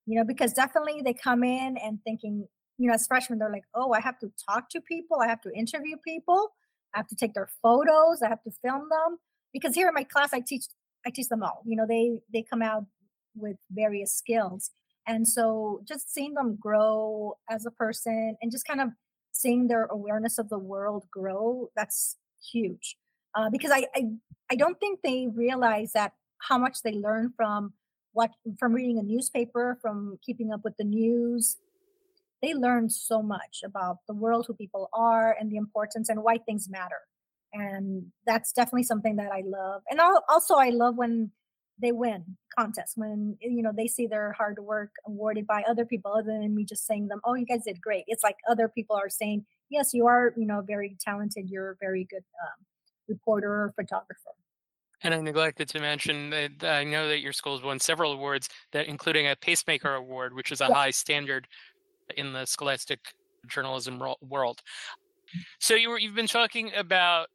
You 0.06 0.18
know, 0.18 0.26
because 0.26 0.52
definitely 0.52 1.02
they 1.02 1.14
come 1.14 1.44
in 1.44 1.78
and 1.78 2.00
thinking, 2.04 2.48
you 2.78 2.88
know, 2.88 2.94
as 2.94 3.08
freshmen, 3.08 3.40
they're 3.40 3.52
like, 3.52 3.64
oh, 3.74 3.94
I 3.94 4.02
have 4.02 4.20
to 4.20 4.32
talk 4.50 4.70
to 4.72 4.82
people, 4.82 5.20
I 5.22 5.28
have 5.28 5.42
to 5.42 5.52
interview 5.54 5.96
people. 6.06 6.52
I 6.94 7.00
have 7.00 7.08
to 7.08 7.16
take 7.16 7.34
their 7.34 7.50
photos. 7.62 8.22
I 8.22 8.30
have 8.30 8.44
to 8.44 8.52
film 8.64 8.88
them 8.90 9.18
because 9.52 9.76
here 9.76 9.88
in 9.88 9.94
my 9.94 10.04
class, 10.04 10.34
I 10.34 10.42
teach 10.42 10.66
I 11.06 11.10
teach 11.10 11.28
them 11.28 11.44
all. 11.44 11.62
You 11.66 11.76
know, 11.76 11.86
they 11.88 12.20
they 12.32 12.44
come 12.44 12.62
out 12.62 12.86
with 13.36 13.58
various 13.72 14.14
skills, 14.14 14.72
and 15.08 15.28
so 15.28 15.82
just 15.88 16.14
seeing 16.14 16.34
them 16.34 16.58
grow 16.60 17.38
as 17.50 17.66
a 17.66 17.72
person 17.72 18.38
and 18.42 18.52
just 18.52 18.66
kind 18.66 18.82
of 18.82 18.90
seeing 19.32 19.68
their 19.68 19.86
awareness 19.86 20.38
of 20.38 20.48
the 20.50 20.60
world 20.60 21.06
grow 21.12 21.68
that's 21.76 22.18
huge 22.52 22.98
uh, 23.36 23.50
because 23.50 23.72
I, 23.72 23.88
I 23.96 24.10
I 24.52 24.56
don't 24.56 24.80
think 24.80 25.00
they 25.02 25.28
realize 25.34 25.94
that 25.94 26.14
how 26.40 26.58
much 26.58 26.82
they 26.84 26.94
learn 26.94 27.34
from 27.36 27.74
what 28.12 28.32
from 28.60 28.74
reading 28.74 29.00
a 29.00 29.04
newspaper, 29.04 29.78
from 29.82 30.18
keeping 30.24 30.52
up 30.52 30.62
with 30.64 30.78
the 30.78 30.84
news, 30.84 31.58
they 32.44 32.54
learn 32.54 32.90
so 32.90 33.24
much 33.24 33.62
about 33.66 34.00
the 34.06 34.14
world, 34.14 34.46
who 34.48 34.54
people 34.54 34.90
are, 34.94 35.36
and 35.40 35.50
the 35.50 35.56
importance 35.56 36.10
and 36.10 36.22
why 36.22 36.38
things 36.38 36.68
matter. 36.70 37.00
And 37.54 38.08
that's 38.28 38.52
definitely 38.52 38.84
something 38.84 39.16
that 39.16 39.32
I 39.32 39.44
love. 39.46 39.82
And 39.90 40.02
also, 40.30 40.56
I 40.56 40.70
love 40.70 40.98
when 40.98 41.32
they 41.82 41.92
win 41.92 42.38
contests 42.58 42.94
when 42.96 43.36
you 43.42 43.64
know 43.64 43.72
they 43.76 43.88
see 43.88 44.06
their 44.06 44.32
hard 44.34 44.60
work 44.60 44.92
awarded 45.08 45.48
by 45.48 45.64
other 45.68 45.86
people 45.86 46.14
other 46.14 46.38
than 46.40 46.54
me 46.54 46.64
just 46.64 46.86
saying 46.86 47.08
them 47.08 47.20
oh 47.26 47.34
you 47.34 47.48
guys 47.48 47.64
did 47.66 47.82
great 47.82 48.04
it's 48.06 48.24
like 48.24 48.36
other 48.48 48.70
people 48.70 48.96
are 48.96 49.10
saying 49.10 49.44
yes 49.72 49.90
you 49.92 50.06
are 50.06 50.34
you 50.38 50.46
know 50.46 50.62
very 50.62 50.96
talented 51.00 51.50
you're 51.50 51.72
a 51.72 51.76
very 51.82 52.06
good 52.12 52.24
um, 52.44 52.66
reporter 53.08 53.50
or 53.50 53.74
photographer 53.76 54.36
and 55.04 55.14
I 55.14 55.20
neglected 55.20 55.68
to 55.70 55.80
mention 55.82 56.30
that 56.30 56.64
I 56.64 56.86
know 56.86 57.10
that 57.10 57.20
your 57.20 57.34
school 57.34 57.58
has 57.58 57.64
won 57.64 57.78
several 57.78 58.14
awards, 58.14 58.48
that 58.72 58.88
including 58.88 59.28
a 59.28 59.36
Pacemaker 59.36 59.96
Award, 59.96 60.34
which 60.34 60.50
is 60.50 60.62
a 60.62 60.68
yeah. 60.70 60.74
high 60.74 60.92
standard 60.92 61.48
in 62.18 62.34
the 62.34 62.46
scholastic 62.46 63.00
journalism 63.48 64.02
world. 64.22 64.62
So 65.60 65.76
you 65.76 65.90
were 65.90 66.00
you've 66.00 66.16
been 66.16 66.28
talking 66.28 66.72
about 66.76 67.28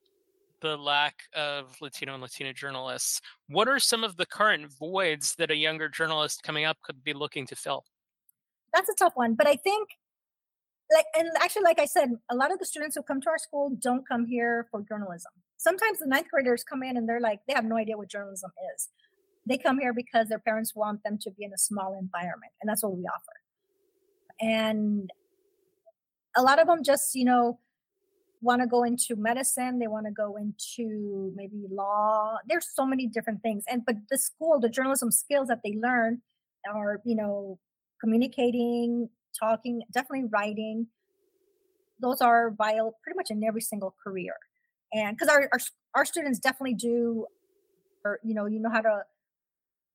the 0.61 0.77
lack 0.77 1.15
of 1.35 1.77
Latino 1.81 2.15
and 2.15 2.23
Latina 2.23 2.53
journalists. 2.53 3.21
What 3.49 3.69
are 3.69 3.79
some 3.79 4.05
of 4.05 4.17
the 4.17 4.27
current 4.27 4.73
voids 4.73 5.35
that 5.37 5.51
a 5.51 5.57
younger 5.57 5.89
journalist 5.89 6.43
coming 6.43 6.65
up 6.65 6.79
could 6.83 7.03
be 7.05 7.13
looking 7.13 7.47
to 7.47 7.57
fill? 7.57 7.85
That's 8.75 8.89
a 8.89 8.95
tough 8.95 9.13
one, 9.15 9.35
but 9.35 9.47
I 9.47 9.57
think 9.57 9.89
like 10.93 11.07
and 11.17 11.29
actually 11.41 11.63
like 11.63 11.81
I 11.81 11.85
said, 11.85 12.11
a 12.31 12.37
lot 12.37 12.53
of 12.53 12.59
the 12.59 12.67
students 12.67 12.97
who 12.97 13.03
come 13.03 13.21
to 13.23 13.31
our 13.31 13.39
school 13.39 13.77
don't 13.81 14.07
come 14.07 14.27
here 14.27 14.67
for 14.71 14.83
journalism. 14.83 15.33
Sometimes 15.59 15.99
the 15.99 16.07
ninth 16.07 16.29
graders 16.31 16.65
come 16.65 16.83
in 16.83 16.97
and 16.97 17.09
they're 17.09 17.21
like 17.21 17.41
they 17.47 17.55
have 17.55 17.65
no 17.65 17.77
idea 17.77 17.97
what 17.97 18.09
journalism 18.09 18.51
is. 18.75 18.89
They 19.47 19.59
come 19.59 19.79
here 19.79 19.95
because 19.95 20.29
their 20.29 20.39
parents 20.39 20.75
want 20.75 21.03
them 21.05 21.19
to 21.23 21.31
be 21.31 21.45
in 21.45 21.53
a 21.53 21.59
small 21.59 21.99
environment, 21.99 22.53
and 22.61 22.69
that's 22.69 22.83
what 22.83 22.97
we 22.97 23.03
offer 23.05 23.33
and 24.41 25.11
a 26.37 26.43
lot 26.43 26.59
of 26.61 26.67
them 26.67 26.83
just 26.83 27.15
you 27.15 27.25
know 27.25 27.59
want 28.41 28.63
to 28.63 28.69
go 28.69 28.85
into 28.85 29.17
medicine 29.17 29.79
they 29.79 29.89
want 29.89 30.07
to 30.07 30.13
go 30.13 30.37
into 30.37 31.33
maybe 31.35 31.67
law 31.71 32.37
there's 32.49 32.69
so 32.73 32.87
many 32.87 33.07
different 33.07 33.43
things 33.43 33.65
and 33.69 33.85
but 33.85 33.97
the 34.11 34.19
school 34.19 34.61
the 34.61 34.69
journalism 34.69 35.11
skills 35.11 35.49
that 35.49 35.61
they 35.65 35.77
learn 35.83 36.21
are 36.73 37.01
you 37.05 37.17
know 37.17 37.59
communicating 38.01 39.09
talking 39.39 39.83
definitely 39.93 40.29
writing 40.31 40.87
those 42.01 42.21
are 42.21 42.51
vital 42.51 42.97
pretty 43.03 43.17
much 43.17 43.31
in 43.31 43.43
every 43.43 43.61
single 43.61 43.95
career 44.03 44.35
and 44.93 45.17
because 45.17 45.29
our, 45.29 45.49
our 45.53 45.59
our 45.95 46.05
students 46.05 46.39
definitely 46.39 46.75
do 46.75 47.27
or 48.05 48.21
you 48.25 48.35
know 48.35 48.47
you 48.47 48.61
know 48.61 48.71
how 48.71 48.81
to 48.81 49.03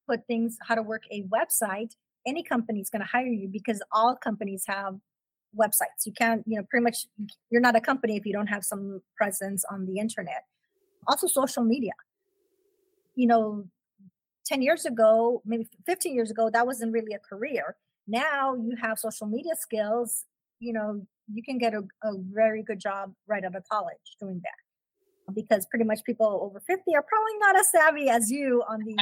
put 0.07 0.25
things 0.27 0.57
how 0.67 0.75
to 0.75 0.81
work 0.81 1.03
a 1.11 1.23
website 1.23 1.95
any 2.25 2.43
company 2.43 2.79
is 2.79 2.89
going 2.89 3.01
to 3.01 3.07
hire 3.07 3.27
you 3.27 3.47
because 3.47 3.81
all 3.91 4.15
companies 4.15 4.63
have 4.67 4.95
websites. 5.57 6.05
You 6.05 6.13
can't, 6.13 6.43
you 6.47 6.57
know, 6.57 6.65
pretty 6.69 6.83
much 6.83 7.05
you're 7.49 7.61
not 7.61 7.75
a 7.75 7.81
company 7.81 8.17
if 8.17 8.25
you 8.25 8.33
don't 8.33 8.47
have 8.47 8.63
some 8.63 9.01
presence 9.15 9.63
on 9.69 9.85
the 9.85 9.99
internet. 9.99 10.45
Also 11.07 11.27
social 11.27 11.63
media. 11.63 11.93
You 13.15 13.27
know, 13.27 13.65
10 14.45 14.61
years 14.61 14.85
ago, 14.85 15.41
maybe 15.45 15.67
15 15.85 16.15
years 16.15 16.31
ago, 16.31 16.49
that 16.51 16.65
wasn't 16.65 16.91
really 16.91 17.13
a 17.13 17.19
career. 17.19 17.75
Now 18.07 18.55
you 18.55 18.75
have 18.81 18.99
social 18.99 19.27
media 19.27 19.53
skills, 19.57 20.25
you 20.59 20.73
know, 20.73 21.05
you 21.31 21.43
can 21.43 21.57
get 21.57 21.73
a, 21.73 21.83
a 22.03 22.13
very 22.17 22.63
good 22.63 22.79
job 22.79 23.13
right 23.27 23.43
out 23.43 23.55
of 23.55 23.63
college 23.69 24.17
doing 24.19 24.41
that 24.43 25.33
because 25.33 25.65
pretty 25.67 25.85
much 25.85 26.03
people 26.03 26.39
over 26.43 26.59
50 26.59 26.95
are 26.95 27.01
probably 27.01 27.37
not 27.39 27.57
as 27.57 27.71
savvy 27.71 28.09
as 28.09 28.29
you 28.29 28.61
on 28.67 28.79
the 28.83 28.97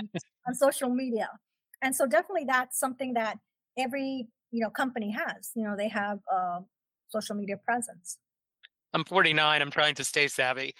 on 0.47 0.53
social 0.53 0.89
media 0.89 1.27
and 1.81 1.95
so 1.95 2.05
definitely 2.05 2.45
that's 2.45 2.79
something 2.79 3.13
that 3.13 3.37
every 3.77 4.27
you 4.51 4.59
know 4.59 4.69
company 4.69 5.11
has 5.11 5.51
you 5.55 5.63
know 5.63 5.75
they 5.75 5.87
have 5.87 6.19
a 6.31 6.59
social 7.09 7.35
media 7.35 7.57
presence. 7.57 8.17
I'm 8.93 9.05
49 9.05 9.61
i'm 9.61 9.71
trying 9.71 9.95
to 9.95 10.03
stay 10.03 10.27
savvy. 10.27 10.73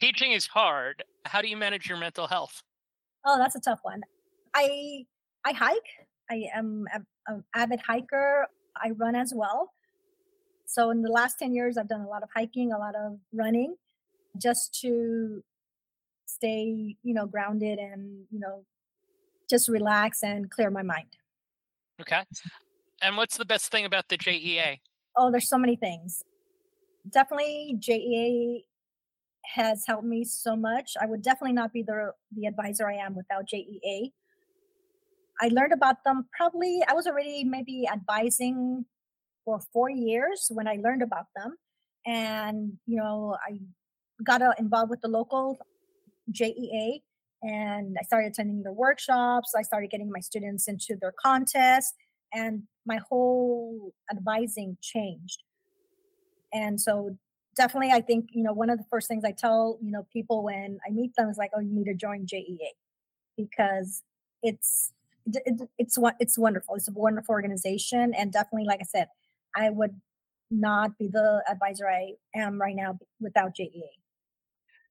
Teaching 0.00 0.32
is 0.32 0.46
hard 0.46 1.02
how 1.24 1.42
do 1.42 1.48
you 1.48 1.56
manage 1.56 1.88
your 1.88 1.98
mental 1.98 2.26
health? 2.26 2.62
Oh 3.24 3.38
that's 3.38 3.56
a 3.56 3.60
tough 3.60 3.80
one. 3.82 4.02
I 4.54 5.04
i 5.44 5.52
hike 5.52 5.90
i 6.30 6.44
am 6.54 6.86
an 6.92 7.06
um, 7.28 7.44
avid 7.54 7.80
hiker 7.80 8.46
i 8.76 8.90
run 8.90 9.14
as 9.14 9.32
well. 9.34 9.72
So 10.68 10.90
in 10.90 11.00
the 11.00 11.10
last 11.10 11.38
10 11.38 11.54
years, 11.54 11.78
I've 11.78 11.88
done 11.88 12.02
a 12.02 12.08
lot 12.08 12.22
of 12.22 12.28
hiking, 12.36 12.72
a 12.72 12.78
lot 12.78 12.94
of 12.94 13.18
running 13.32 13.74
just 14.36 14.78
to 14.82 15.42
stay, 16.26 16.94
you 17.02 17.14
know, 17.14 17.24
grounded 17.24 17.78
and, 17.78 18.26
you 18.30 18.38
know, 18.38 18.64
just 19.48 19.68
relax 19.68 20.22
and 20.22 20.50
clear 20.50 20.70
my 20.70 20.82
mind. 20.82 21.16
Okay. 22.00 22.22
And 23.02 23.16
what's 23.16 23.36
the 23.36 23.44
best 23.44 23.70
thing 23.70 23.84
about 23.84 24.08
the 24.08 24.18
JEA? 24.18 24.78
Oh, 25.16 25.30
there's 25.30 25.48
so 25.48 25.58
many 25.58 25.76
things. 25.76 26.22
Definitely 27.10 27.76
JEA 27.78 28.64
has 29.54 29.84
helped 29.86 30.04
me 30.04 30.24
so 30.24 30.56
much. 30.56 30.92
I 31.00 31.06
would 31.06 31.22
definitely 31.22 31.54
not 31.54 31.72
be 31.72 31.82
the 31.82 32.12
the 32.36 32.46
advisor 32.46 32.88
I 32.88 32.96
am 32.96 33.14
without 33.14 33.44
JEA. 33.52 34.12
I 35.40 35.48
learned 35.48 35.72
about 35.72 36.04
them 36.04 36.26
probably 36.36 36.82
I 36.86 36.94
was 36.94 37.06
already 37.06 37.44
maybe 37.44 37.88
advising 37.90 38.84
for 39.44 39.60
four 39.72 39.88
years 39.88 40.50
when 40.50 40.68
I 40.68 40.78
learned 40.82 41.02
about 41.02 41.26
them. 41.34 41.56
And, 42.06 42.74
you 42.86 42.96
know, 42.96 43.36
I 43.48 43.58
got 44.22 44.42
uh, 44.42 44.52
involved 44.58 44.90
with 44.90 45.00
the 45.00 45.08
local 45.08 45.58
JEA 46.32 47.00
and 47.42 47.96
I 47.98 48.04
started 48.04 48.28
attending 48.28 48.62
their 48.62 48.72
workshops. 48.72 49.54
I 49.56 49.62
started 49.62 49.90
getting 49.90 50.10
my 50.10 50.20
students 50.20 50.68
into 50.68 50.96
their 51.00 51.12
contests 51.12 51.94
and 52.32 52.64
my 52.86 52.98
whole 53.08 53.92
advising 54.10 54.76
changed. 54.80 55.42
And 56.52 56.80
so 56.80 57.16
definitely 57.56 57.90
I 57.90 58.00
think, 58.00 58.30
you 58.32 58.42
know, 58.42 58.52
one 58.52 58.70
of 58.70 58.78
the 58.78 58.84
first 58.90 59.08
things 59.08 59.24
I 59.24 59.32
tell, 59.32 59.78
you 59.82 59.90
know, 59.90 60.06
people 60.12 60.42
when 60.42 60.78
I 60.86 60.90
meet 60.90 61.14
them 61.16 61.28
is 61.28 61.36
like, 61.36 61.50
oh, 61.54 61.60
you 61.60 61.72
need 61.72 61.84
to 61.84 61.94
join 61.94 62.26
JEA 62.26 62.72
because 63.36 64.02
it's 64.42 64.92
it, 65.26 65.68
it's 65.76 65.98
what 65.98 66.16
it's 66.20 66.38
wonderful. 66.38 66.74
It's 66.74 66.88
a 66.88 66.92
wonderful 66.92 67.32
organization 67.32 68.14
and 68.14 68.32
definitely 68.32 68.66
like 68.66 68.80
I 68.80 68.84
said, 68.84 69.08
I 69.54 69.70
would 69.70 69.94
not 70.50 70.96
be 70.98 71.08
the 71.08 71.42
advisor 71.48 71.88
I 71.88 72.14
am 72.34 72.60
right 72.60 72.74
now 72.74 72.98
without 73.20 73.54
JEA. 73.54 73.90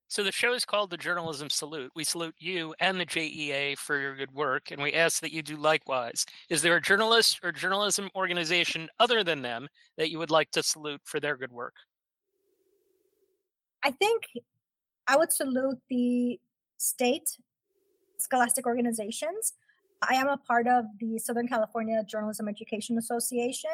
So 0.10 0.24
the 0.24 0.32
show 0.32 0.54
is 0.54 0.64
called 0.64 0.90
the 0.90 0.98
Journalism 0.98 1.50
Salute. 1.50 1.92
We 1.94 2.06
salute 2.06 2.36
you 2.40 2.74
and 2.80 2.98
the 3.00 3.06
JEA 3.06 3.78
for 3.78 4.00
your 4.00 4.16
good 4.16 4.34
work, 4.34 4.72
and 4.72 4.82
we 4.82 4.94
ask 4.94 5.22
that 5.22 5.34
you 5.34 5.42
do 5.42 5.58
likewise. 5.58 6.26
Is 6.50 6.62
there 6.62 6.78
a 6.78 6.82
journalist 6.82 7.42
or 7.44 7.52
journalism 7.52 8.10
organization 8.16 8.88
other 9.00 9.24
than 9.24 9.42
them 9.42 9.68
that 9.98 10.10
you 10.10 10.18
would 10.18 10.32
like 10.32 10.50
to 10.52 10.64
salute 10.64 11.02
for 11.04 11.20
their 11.20 11.36
good 11.36 11.52
work? 11.52 11.74
I 13.84 13.92
think 13.92 14.24
I 15.08 15.18
would 15.18 15.34
salute 15.34 15.80
the 15.90 16.40
state 16.78 17.38
scholastic 18.18 18.66
organizations. 18.66 19.54
I 20.02 20.16
am 20.16 20.30
a 20.30 20.38
part 20.38 20.68
of 20.68 20.86
the 21.00 21.20
Southern 21.20 21.50
California 21.50 22.02
Journalism 22.08 22.48
Education 22.48 22.98
Association, 22.98 23.72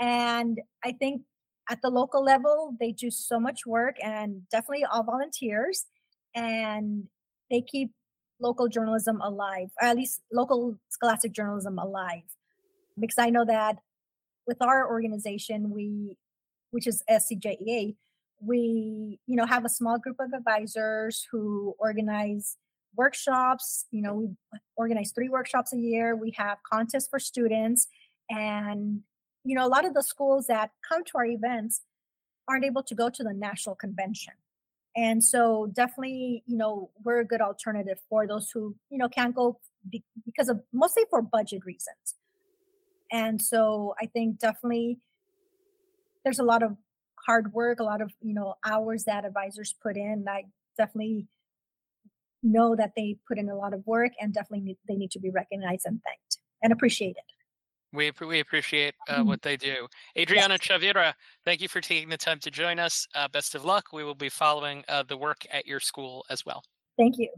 and 0.00 0.60
I 0.84 0.92
think 0.92 1.22
at 1.72 1.80
the 1.80 1.88
local 1.88 2.22
level, 2.22 2.76
they 2.78 2.92
do 2.92 3.10
so 3.10 3.40
much 3.40 3.64
work 3.64 3.96
and 4.02 4.46
definitely 4.50 4.84
all 4.84 5.02
volunteers. 5.02 5.86
And 6.34 7.04
they 7.50 7.62
keep 7.62 7.90
local 8.40 8.68
journalism 8.68 9.22
alive, 9.22 9.70
or 9.80 9.88
at 9.88 9.96
least 9.96 10.20
local 10.30 10.78
scholastic 10.90 11.32
journalism 11.32 11.78
alive. 11.78 12.28
Because 13.00 13.16
I 13.18 13.30
know 13.30 13.46
that 13.46 13.76
with 14.46 14.60
our 14.60 14.86
organization, 14.86 15.70
we, 15.70 16.18
which 16.72 16.86
is 16.86 17.02
SCJEA, 17.10 17.96
we, 18.40 19.18
you 19.26 19.36
know, 19.36 19.46
have 19.46 19.64
a 19.64 19.70
small 19.70 19.98
group 19.98 20.16
of 20.20 20.32
advisors 20.34 21.26
who 21.30 21.74
organize 21.78 22.58
workshops. 22.96 23.86
You 23.90 24.02
know, 24.02 24.14
we 24.14 24.28
organize 24.76 25.12
three 25.14 25.30
workshops 25.30 25.72
a 25.72 25.78
year. 25.78 26.16
We 26.16 26.34
have 26.36 26.58
contests 26.70 27.08
for 27.08 27.18
students, 27.18 27.86
and 28.28 29.00
you 29.44 29.54
know, 29.54 29.66
a 29.66 29.68
lot 29.68 29.84
of 29.84 29.94
the 29.94 30.02
schools 30.02 30.46
that 30.46 30.70
come 30.88 31.04
to 31.04 31.12
our 31.16 31.24
events 31.24 31.82
aren't 32.48 32.64
able 32.64 32.82
to 32.82 32.94
go 32.94 33.08
to 33.08 33.22
the 33.22 33.32
national 33.32 33.74
convention. 33.74 34.34
And 34.96 35.24
so 35.24 35.70
definitely, 35.72 36.42
you 36.46 36.56
know, 36.56 36.90
we're 37.02 37.20
a 37.20 37.24
good 37.24 37.40
alternative 37.40 37.98
for 38.10 38.26
those 38.26 38.50
who, 38.50 38.74
you 38.90 38.98
know, 38.98 39.08
can't 39.08 39.34
go 39.34 39.58
be- 39.88 40.04
because 40.24 40.48
of 40.48 40.60
mostly 40.72 41.04
for 41.08 41.22
budget 41.22 41.64
reasons. 41.64 42.16
And 43.10 43.40
so 43.40 43.94
I 44.00 44.06
think 44.06 44.38
definitely 44.38 44.98
there's 46.24 46.38
a 46.38 46.44
lot 46.44 46.62
of 46.62 46.76
hard 47.26 47.52
work, 47.52 47.80
a 47.80 47.84
lot 47.84 48.00
of, 48.00 48.12
you 48.20 48.34
know, 48.34 48.54
hours 48.64 49.04
that 49.04 49.24
advisors 49.24 49.74
put 49.82 49.96
in. 49.96 50.26
I 50.28 50.44
definitely 50.76 51.26
know 52.42 52.74
that 52.76 52.92
they 52.96 53.16
put 53.26 53.38
in 53.38 53.48
a 53.48 53.56
lot 53.56 53.72
of 53.72 53.86
work 53.86 54.12
and 54.20 54.34
definitely 54.34 54.60
need, 54.60 54.78
they 54.88 54.96
need 54.96 55.10
to 55.12 55.20
be 55.20 55.30
recognized 55.30 55.86
and 55.86 56.00
thanked 56.02 56.38
and 56.62 56.72
appreciated. 56.72 57.22
We, 57.92 58.10
we 58.26 58.40
appreciate 58.40 58.94
uh, 59.08 59.16
mm-hmm. 59.16 59.28
what 59.28 59.42
they 59.42 59.56
do. 59.56 59.86
Adriana 60.16 60.54
yes. 60.54 60.60
Chavira, 60.60 61.12
thank 61.44 61.60
you 61.60 61.68
for 61.68 61.80
taking 61.80 62.08
the 62.08 62.16
time 62.16 62.38
to 62.40 62.50
join 62.50 62.78
us. 62.78 63.06
Uh, 63.14 63.28
best 63.28 63.54
of 63.54 63.64
luck. 63.64 63.86
We 63.92 64.04
will 64.04 64.14
be 64.14 64.28
following 64.28 64.84
uh, 64.88 65.04
the 65.06 65.16
work 65.16 65.46
at 65.52 65.66
your 65.66 65.80
school 65.80 66.24
as 66.30 66.46
well. 66.46 66.62
Thank 66.96 67.18
you. 67.18 67.28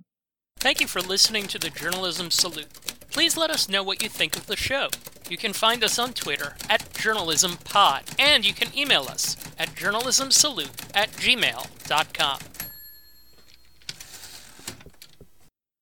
Thank 0.58 0.80
you 0.80 0.86
for 0.86 1.00
listening 1.00 1.46
to 1.48 1.58
the 1.58 1.70
Journalism 1.70 2.30
Salute. 2.30 2.72
Please 3.10 3.36
let 3.36 3.50
us 3.50 3.68
know 3.68 3.82
what 3.82 4.02
you 4.02 4.08
think 4.08 4.36
of 4.36 4.46
the 4.46 4.56
show. 4.56 4.88
You 5.28 5.36
can 5.36 5.52
find 5.52 5.82
us 5.82 5.98
on 5.98 6.12
Twitter 6.12 6.54
at 6.68 6.80
JournalismPod, 6.94 8.14
and 8.18 8.46
you 8.46 8.52
can 8.52 8.76
email 8.76 9.02
us 9.02 9.36
at 9.58 9.70
journalismsalute 9.70 10.90
at 10.94 11.10
gmail.com. 11.12 12.38